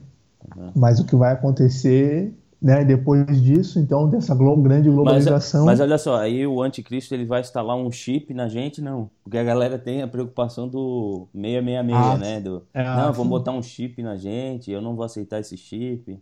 [0.55, 0.69] Uhum.
[0.75, 5.65] Mas o que vai acontecer né, depois disso, então, dessa glo grande globalização.
[5.65, 9.09] Mas, mas, olha só, aí o anticristo ele vai instalar um chip na gente, não.
[9.23, 12.39] Porque a galera tem a preocupação do 666, ah, né?
[12.39, 16.19] Do, é, não, vamos botar um chip na gente, eu não vou aceitar esse chip.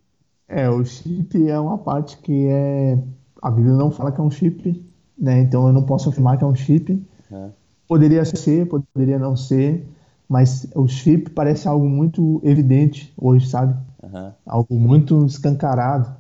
[0.48, 2.98] É, o chip é uma parte que é.
[3.42, 4.86] A Bíblia não fala que é um chip,
[5.18, 5.40] né?
[5.42, 7.06] Então eu não posso afirmar que é um chip.
[7.32, 7.50] É.
[7.88, 9.88] Poderia ser, poderia não ser.
[10.30, 13.76] mas o chip parece algo muito evidente hoje, sabe?
[14.04, 14.34] Uhum.
[14.46, 16.16] Algo muito escancarado.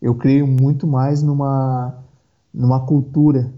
[0.00, 2.02] Eu creio muito mais numa,
[2.54, 3.52] numa cultura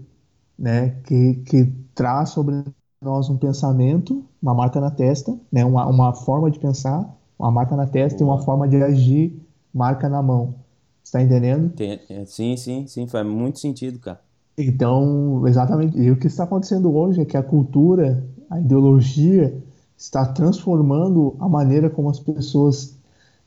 [0.57, 2.63] né, que, que traz sobre
[3.01, 7.75] nós um pensamento, uma marca na testa, né, uma, uma forma de pensar, uma marca
[7.75, 9.41] na testa e uma forma de agir,
[9.73, 10.55] marca na mão.
[11.03, 11.69] Está entendendo?
[11.69, 14.19] Tem, é, sim, sim, sim, faz muito sentido, cara.
[14.57, 15.97] Então, exatamente.
[15.97, 19.55] E o que está acontecendo hoje é que a cultura, a ideologia,
[19.97, 22.97] está transformando a maneira como as pessoas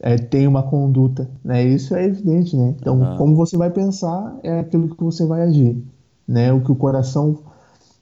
[0.01, 1.29] é, têm uma conduta.
[1.45, 1.65] Né?
[1.65, 2.75] Isso é evidente, né?
[2.79, 3.17] Então, uhum.
[3.17, 5.83] como você vai pensar é aquilo que você vai agir.
[6.27, 6.53] Né?
[6.53, 7.39] O que o coração,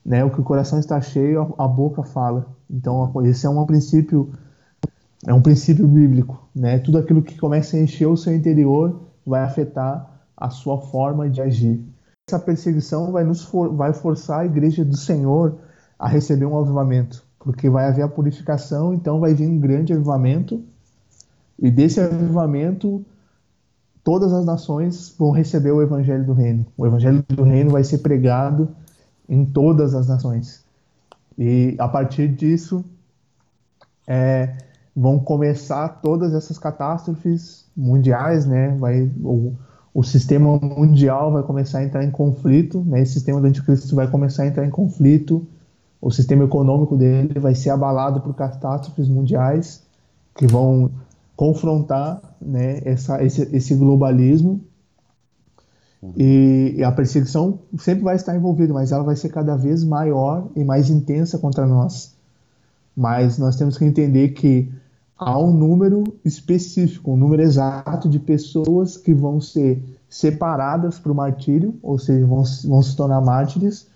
[0.05, 0.25] né?
[0.25, 2.47] O que o coração está cheio, a, a boca fala.
[2.71, 4.33] Então, esse é um princípio,
[5.27, 6.79] é um princípio bíblico, né?
[6.79, 11.41] Tudo aquilo que começa a encher o seu interior vai afetar a sua forma de
[11.41, 11.83] agir.
[12.29, 15.57] Essa perseguição vai nos for, vai forçar a igreja do Senhor
[15.99, 20.63] a receber um avivamento, porque vai haver a purificação, então vai vir um grande avivamento,
[21.59, 23.05] e desse avivamento
[24.03, 26.67] todas as nações vão receber o evangelho do reino.
[26.77, 28.69] O evangelho do reino vai ser pregado
[29.29, 30.63] em todas as nações.
[31.39, 32.85] E a partir disso,
[34.07, 34.57] é,
[34.97, 38.77] vão começar todas essas catástrofes mundiais, né?
[38.79, 39.53] Vai, o,
[39.93, 43.03] o sistema mundial vai começar a entrar em conflito, né?
[43.03, 45.47] Esse sistema do anticristo vai começar a entrar em conflito,
[46.01, 49.83] o sistema econômico dele vai ser abalado por catástrofes mundiais
[50.35, 50.91] que vão
[51.35, 54.61] confrontar né, essa, esse, esse globalismo
[56.17, 60.47] e, e, a perseguição sempre vai estar envolvida, mas ela vai ser cada vez maior
[60.55, 62.15] e mais intensa contra nós.
[62.95, 64.71] Mas nós temos que entender que
[65.19, 71.15] há um número específico, um número exato de pessoas que vão ser separadas para o
[71.15, 73.87] martírio, ou seja, vão, vão se tornar mártires.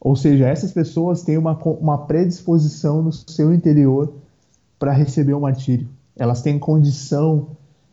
[0.00, 4.12] Ou seja, essas pessoas têm uma, uma predisposição no seu interior
[4.78, 5.88] para receber o martírio.
[6.16, 7.48] Elas têm condição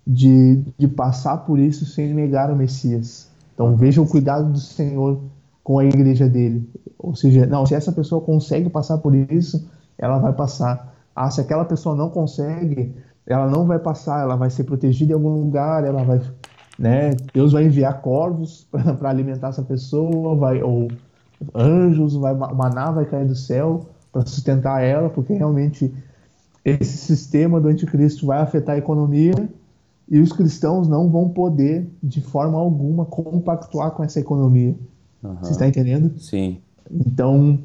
[0.05, 3.29] de, de passar por isso sem negar o Messias.
[3.53, 5.19] Então veja o cuidado do Senhor
[5.63, 6.69] com a igreja dele.
[6.97, 10.92] Ou seja, não, se essa pessoa consegue passar por isso, ela vai passar.
[11.15, 12.95] Ah, se aquela pessoa não consegue,
[13.25, 16.21] ela não vai passar, ela vai ser protegida em algum lugar, ela vai,
[16.77, 17.11] né?
[17.33, 18.67] Deus vai enviar corvos
[18.99, 20.87] para alimentar essa pessoa, vai ou
[21.53, 25.93] anjos, vai maná vai cair do céu para sustentar ela, porque realmente
[26.63, 29.33] esse sistema do anticristo vai afetar a economia
[30.09, 34.75] e os cristãos não vão poder de forma alguma compactuar com essa economia.
[35.21, 35.35] Uhum.
[35.41, 36.17] Você está entendendo?
[36.19, 36.59] Sim.
[36.91, 37.59] Então,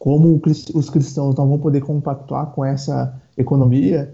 [0.00, 0.40] como
[0.74, 4.10] os cristãos não vão poder compactuar com essa economia,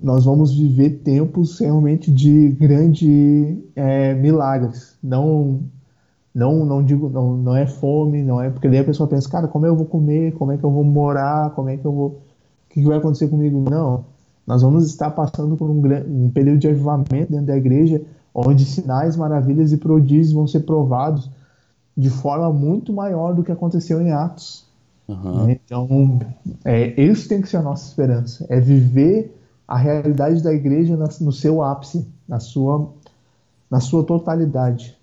[0.00, 4.96] nós vamos viver tempos realmente de grande é, milagres.
[5.02, 5.62] Não,
[6.32, 9.48] não, não digo, não, não é fome, não é porque daí a pessoa pensa, cara,
[9.48, 12.06] como eu vou comer, como é que eu vou morar, como é que eu vou,
[12.06, 12.18] o
[12.68, 13.68] que, que vai acontecer comigo?
[13.68, 14.04] Não,
[14.46, 18.00] nós vamos estar passando por um, um período de avivamento dentro da igreja,
[18.32, 21.28] onde sinais, maravilhas e prodígios vão ser provados
[21.96, 24.65] de forma muito maior do que aconteceu em Atos.
[25.08, 25.50] Uhum.
[25.50, 26.18] Então,
[26.64, 29.32] é, isso tem que ser a nossa esperança, é viver
[29.66, 32.92] a realidade da igreja no seu ápice, na sua,
[33.70, 34.96] na sua totalidade.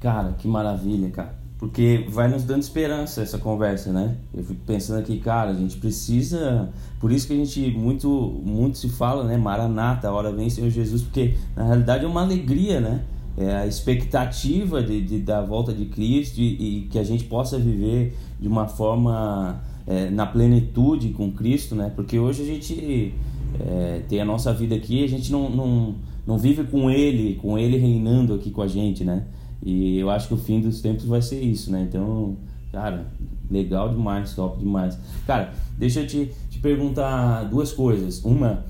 [0.00, 1.38] Cara, que maravilha, cara.
[1.58, 4.16] Porque vai nos dando esperança essa conversa, né?
[4.32, 6.68] Eu fico pensando aqui, cara, a gente precisa.
[7.00, 8.08] Por isso que a gente muito,
[8.44, 9.36] muito se fala, né?
[9.36, 13.02] Maranata, a hora vem Senhor Jesus, porque na realidade é uma alegria, né?
[13.38, 17.56] É, a expectativa de, de, da volta de Cristo e, e, que a gente possa
[17.56, 21.92] viver de uma forma é, na plenitude com Cristo, né?
[21.94, 23.14] Porque hoje a gente
[23.60, 25.94] é, tem a nossa vida aqui, a gente não, não,
[26.26, 29.24] não vive com Ele, com Ele reinando aqui com a gente, né?
[29.62, 31.86] E eu acho que o fim dos tempos vai ser isso, né?
[31.88, 32.36] Então,
[32.72, 33.06] cara,
[33.48, 34.98] legal demais, top demais.
[35.26, 38.24] Cara, deixa eu te, te perguntar duas coisas.
[38.24, 38.64] Uma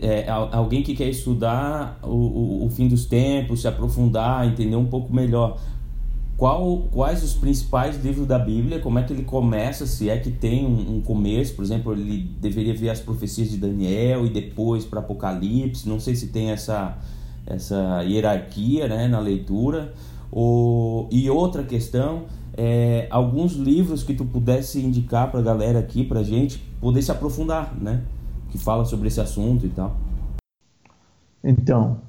[0.00, 4.86] é, alguém que quer estudar o, o, o, fim dos tempos, se aprofundar, entender um
[4.86, 5.58] pouco melhor.
[6.36, 10.30] Qual, quais os principais livros da Bíblia, como é que ele começa, se é que
[10.30, 14.84] tem um, um começo, por exemplo, ele deveria ver as profecias de Daniel e depois
[14.84, 16.98] para Apocalipse, não sei se tem essa,
[17.46, 19.92] essa hierarquia né, na leitura.
[21.10, 22.22] E outra questão,
[22.56, 27.10] é, alguns livros que tu pudesse indicar para a galera aqui, para gente, poder se
[27.10, 28.02] aprofundar, né?
[28.52, 29.96] Que fala sobre esse assunto e tal?
[31.42, 32.02] Então,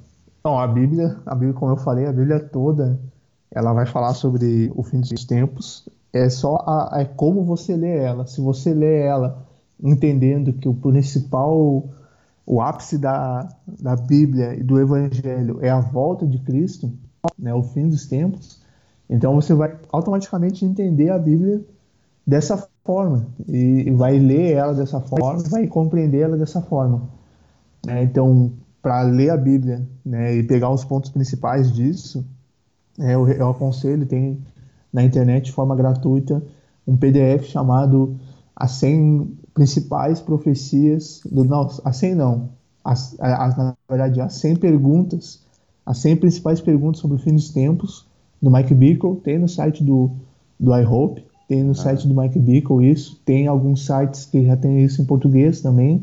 [0.44, 3.00] não, a Bíblia, a Bíblia, como eu falei, a Bíblia toda,
[3.50, 5.88] ela vai falar sobre o fim dos tempos.
[6.12, 8.26] É só a, é como você lê ela.
[8.26, 9.42] Se você lê ela
[9.82, 11.88] entendendo que o principal,
[12.46, 16.92] o ápice da, da Bíblia e do Evangelho é a volta de Cristo,
[17.38, 18.62] né, o fim dos tempos,
[19.08, 21.64] então você vai automaticamente entender a Bíblia
[22.26, 27.08] dessa forma e vai ler ela dessa forma, vai compreender ela dessa forma.
[27.84, 28.04] Né?
[28.04, 32.24] Então, para ler a Bíblia né, e pegar os pontos principais disso,
[33.00, 34.38] é, eu, eu aconselho, tem
[34.92, 36.42] na internet de forma gratuita
[36.86, 38.16] um PDF chamado
[38.54, 42.50] As 100 Principais Profecias, do, não, as 100 não,
[42.84, 45.42] as, as, na verdade, as 100 perguntas,
[45.86, 48.06] as 100 principais perguntas sobre o fim dos tempos,
[48.42, 50.10] do Mike Bickle, tem no site do,
[50.60, 51.74] do iHope, tem no ah.
[51.74, 56.02] site do Mike Bickle isso, tem alguns sites que já tem isso em português também,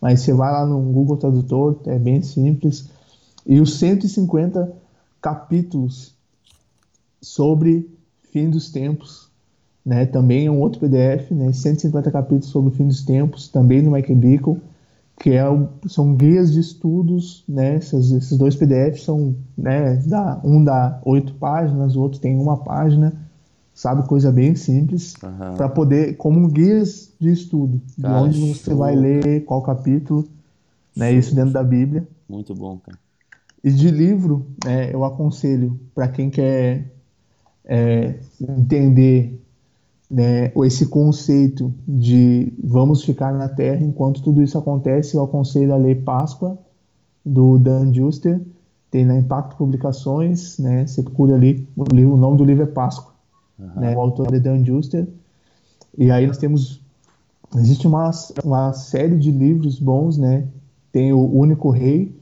[0.00, 2.88] mas você vai lá no Google Tradutor, é bem simples.
[3.46, 4.72] E os 150
[5.20, 6.14] capítulos
[7.20, 7.88] sobre
[8.30, 9.28] fim dos tempos,
[9.84, 10.06] né?
[10.06, 11.52] Também é um outro PDF, né?
[11.52, 14.60] 150 capítulos sobre o fim dos tempos, também no Mike Bickle,
[15.18, 15.42] que é,
[15.88, 17.76] são guias de estudos, né?
[17.76, 19.96] Esses, esses dois PDFs são, né?
[20.06, 23.27] Dá, um dá oito páginas, o outro tem uma página
[23.78, 24.08] sabe?
[24.08, 25.54] Coisa bem simples, uhum.
[25.54, 30.26] para poder, como guias de estudo, cara, de onde você vai ler, qual capítulo,
[30.96, 31.12] né?
[31.12, 32.06] Isso dentro da Bíblia.
[32.28, 32.98] Muito bom, cara.
[33.62, 36.90] E de livro, é, eu aconselho para quem quer
[37.64, 39.40] é, entender
[40.10, 45.76] né, esse conceito de vamos ficar na Terra enquanto tudo isso acontece, eu aconselho a
[45.76, 46.58] ler Páscoa,
[47.24, 48.40] do Dan Juster,
[48.90, 53.17] tem na Impacto Publicações, né, você procura ali, o, o nome do livro é Páscoa
[53.58, 53.80] uhum.
[53.80, 53.96] né?
[53.96, 55.06] O autor é Dan Juster.
[55.96, 56.80] E aí nós temos
[57.56, 58.10] existe uma,
[58.44, 60.46] uma série de livros bons, né?
[60.92, 62.14] Tem o Único Rei,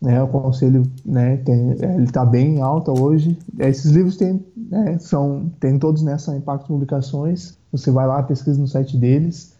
[0.00, 0.22] né?
[0.22, 1.36] O conselho, né?
[1.38, 3.38] Tem, ele está bem alta hoje.
[3.58, 4.98] Esses livros tem, né?
[4.98, 7.56] São tem todos nessa Impacto Publicações.
[7.70, 9.54] Você vai lá pesquisa no site deles.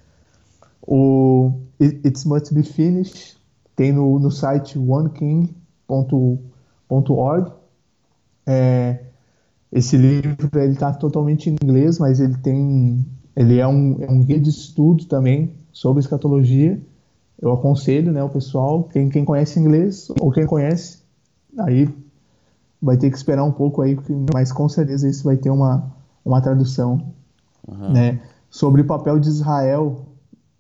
[0.83, 3.37] O It Must Be Finished
[3.77, 5.53] tem no, no site oneking.org.
[8.47, 9.05] É,
[9.73, 13.05] esse livro ele está totalmente em inglês, mas ele tem,
[13.37, 16.81] ele é um, é um guia de estudo também sobre escatologia.
[17.41, 20.99] Eu aconselho, né, o pessoal, quem, quem conhece inglês ou quem conhece,
[21.59, 21.89] aí
[22.81, 23.97] vai ter que esperar um pouco aí,
[24.33, 25.93] mas com certeza isso vai ter uma,
[26.25, 27.13] uma tradução,
[27.67, 27.93] uhum.
[27.93, 30.07] né, sobre o papel de Israel,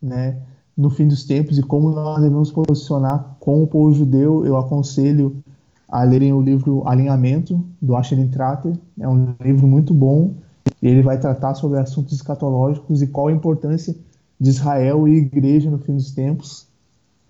[0.00, 0.40] né,
[0.76, 4.46] no fim dos tempos e como nós devemos posicionar com o povo judeu.
[4.46, 5.42] Eu aconselho
[5.88, 8.76] a lerem o livro Alinhamento, do Asher Tratter.
[9.00, 10.34] É um livro muito bom.
[10.82, 13.94] Ele vai tratar sobre assuntos escatológicos e qual a importância
[14.38, 16.66] de Israel e igreja no fim dos tempos.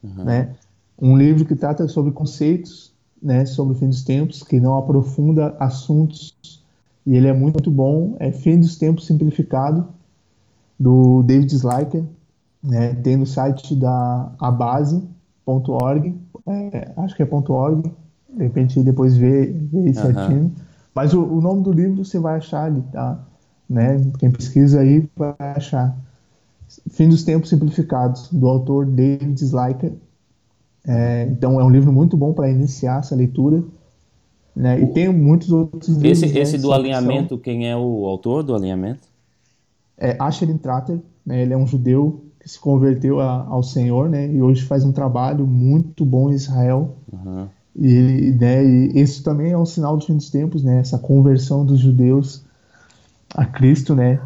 [0.03, 0.25] Uhum.
[0.25, 0.55] Né?
[1.01, 2.93] Um livro que trata sobre conceitos
[3.23, 6.35] né, sobre o fim dos tempos, que não aprofunda assuntos,
[7.05, 8.17] e ele é muito, muito bom.
[8.19, 9.89] É Fim dos Tempos Simplificado,
[10.79, 12.05] do David Slyker.
[12.63, 12.95] Né?
[12.95, 16.15] Tem no site da abase.org,
[16.47, 17.91] é, acho que é .org,
[18.29, 20.43] de repente depois ver, ver certinho.
[20.43, 20.51] Uhum.
[20.95, 23.25] Mas o, o, nome do livro você vai achar ali, tá?
[23.69, 24.01] Né?
[24.19, 25.97] Quem pesquisa aí vai achar.
[26.91, 29.93] Fim dos Tempos Simplificados, do autor David Slyker.
[30.87, 33.63] É, então é um livro muito bom para iniciar essa leitura.
[34.55, 34.81] Né?
[34.81, 36.23] E tem muitos outros livros.
[36.23, 37.39] Esse, esse do alinhamento, são...
[37.39, 39.07] quem é o autor do alinhamento?
[39.97, 41.43] É Asher Tratter, né?
[41.43, 44.33] ele é um judeu que se converteu a, ao Senhor, né?
[44.33, 46.97] E hoje faz um trabalho muito bom em Israel.
[47.13, 47.47] Uhum.
[47.81, 50.81] E, né, e isso também é um sinal dos fim dos tempos, né?
[50.81, 52.45] Essa conversão dos judeus
[53.35, 54.21] a Cristo, né?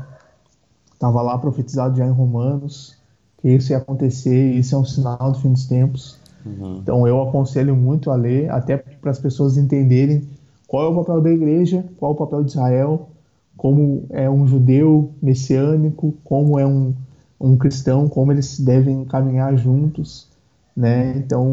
[0.94, 2.96] Estava lá profetizado já em Romanos
[3.42, 6.16] que isso ia acontecer, e isso é um sinal do fim dos tempos.
[6.46, 6.78] Uhum.
[6.80, 10.22] Então eu aconselho muito a ler, até para as pessoas entenderem
[10.66, 13.08] qual é o papel da igreja, qual é o papel de Israel,
[13.56, 16.94] como é um judeu messiânico, como é um,
[17.38, 20.28] um cristão, como eles devem caminhar juntos,
[20.74, 21.14] né?
[21.16, 21.52] Então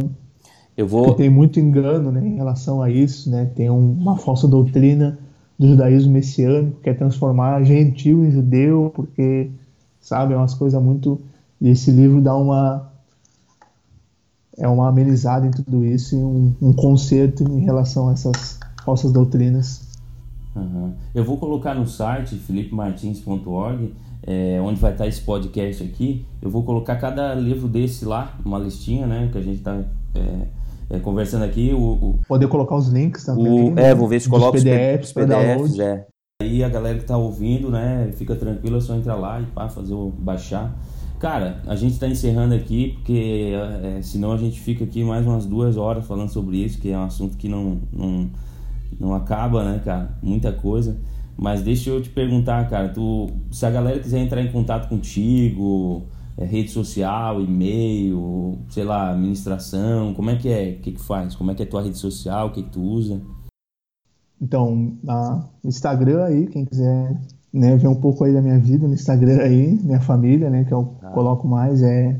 [0.79, 1.13] eu vou...
[1.13, 3.51] Tem muito engano né, em relação a isso, né?
[3.53, 5.19] Tem um, uma falsa doutrina
[5.57, 9.51] do judaísmo messiânico, que é transformar gentil em judeu, porque,
[9.99, 11.19] sabe, é umas coisas muito...
[11.59, 12.89] E esse livro dá uma...
[14.57, 19.11] É uma amenizada em tudo isso e um, um conserto em relação a essas falsas
[19.11, 19.81] doutrinas.
[20.55, 20.93] Uhum.
[21.13, 26.25] Eu vou colocar no site filipemartins.org, é, onde vai estar esse podcast aqui.
[26.41, 29.29] Eu vou colocar cada livro desse lá, uma listinha, né?
[29.31, 29.81] Que a gente está
[30.15, 30.47] é,
[30.89, 31.71] é, conversando aqui.
[31.73, 33.73] O, o, Poder colocar os links também.
[33.73, 33.79] O?
[33.79, 36.07] É, vou ver se coloca os PDFs, PDFs é.
[36.41, 39.67] Aí a galera que tá ouvindo, né, fica tranquila, é só entrar lá e pá,
[39.67, 40.73] fazer o baixar.
[41.19, 43.51] Cara, a gente está encerrando aqui porque
[43.83, 46.97] é, senão a gente fica aqui mais umas duas horas falando sobre isso, que é
[46.97, 48.29] um assunto que não, não,
[48.97, 50.17] não acaba, né, cara?
[50.23, 50.97] Muita coisa.
[51.37, 56.03] Mas deixa eu te perguntar, cara, tu, se a galera quiser entrar em contato contigo,
[56.39, 60.13] é, rede social, e-mail, sei lá, administração?
[60.13, 60.71] Como é que é?
[60.71, 61.35] O que, que faz?
[61.35, 62.47] Como é que é a tua rede social?
[62.47, 63.21] O que, que tu usa?
[64.41, 67.19] Então, no Instagram aí, quem quiser
[67.51, 70.73] né, ver um pouco aí da minha vida no Instagram aí, minha família, né, que
[70.73, 71.09] eu ah.
[71.09, 72.17] coloco mais é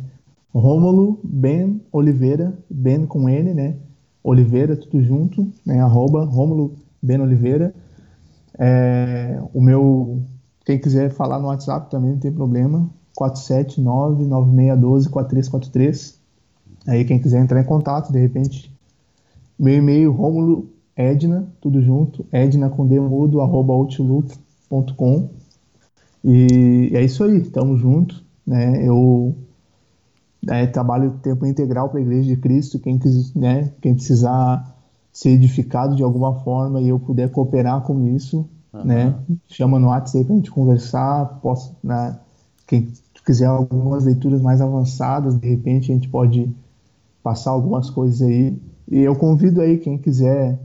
[0.54, 3.78] Rômulo Ben Oliveira, Ben com N, né,
[4.22, 7.74] Oliveira, tudo junto, né, arroba Rômulo Ben Oliveira.
[8.58, 10.22] É, o meu,
[10.66, 16.16] quem quiser falar no WhatsApp também não tem problema, 479-9612-4343.
[16.88, 18.70] Aí quem quiser entrar em contato, de repente,
[19.58, 25.30] meu e-mail, Rômulo Edna, tudo junto, edna com demudo, arroba outlook.com.
[26.24, 28.24] E é isso aí, estamos juntos.
[28.46, 28.86] Né?
[28.86, 29.34] Eu
[30.48, 32.80] é, trabalho tempo integral para a Igreja de Cristo.
[32.80, 33.00] Quem,
[33.36, 34.76] né, quem precisar
[35.12, 38.84] ser edificado de alguma forma e eu puder cooperar com isso, uhum.
[38.84, 39.16] né,
[39.48, 41.40] chama no WhatsApp para a gente conversar.
[41.42, 42.18] Posso, né,
[42.70, 42.94] quem
[43.26, 46.48] quiser algumas leituras mais avançadas, de repente a gente pode
[47.24, 48.56] passar algumas coisas aí.
[48.88, 50.60] E eu convido aí quem quiser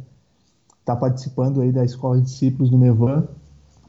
[0.81, 3.27] está participando aí da Escola de Discípulos do Mevan,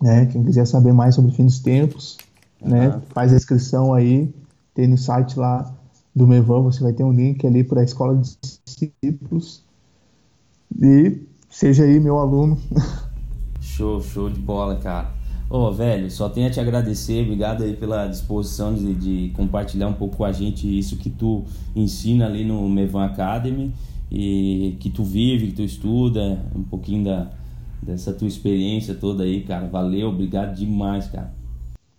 [0.01, 0.28] né?
[0.28, 2.18] Quem quiser saber mais sobre o fim dos tempos,
[2.61, 2.70] uhum.
[2.70, 3.01] né?
[3.09, 4.34] Faz a inscrição aí,
[4.74, 5.70] tem no site lá
[6.16, 9.61] do Mevan, você vai ter um link ali para a Escola de Discípulos
[10.82, 12.57] e seja aí meu aluno.
[13.59, 15.14] Show, show de bola, cara.
[15.48, 19.88] Ô, oh, velho, só tenho a te agradecer, obrigado aí pela disposição de, de compartilhar
[19.88, 21.43] um pouco com a gente isso que tu
[21.76, 23.72] ensina ali no Mevan Academy
[24.12, 27.30] e que tu vive, que tu estuda, um pouquinho da,
[27.82, 29.68] dessa tua experiência toda aí, cara.
[29.68, 31.32] Valeu, obrigado demais, cara.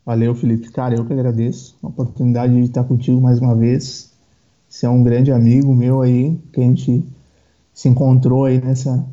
[0.04, 0.70] Valeu, Felipe.
[0.70, 4.12] Cara, eu que agradeço a oportunidade de estar contigo mais uma vez.
[4.68, 7.04] Você é um grande amigo meu aí, que a gente
[7.72, 9.06] se encontrou aí nessa,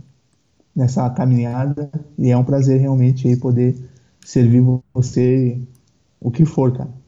[0.75, 3.92] nessa caminhada e é um prazer realmente aí poder
[4.25, 4.63] servir
[4.93, 5.61] você
[6.19, 7.02] o que for, cara.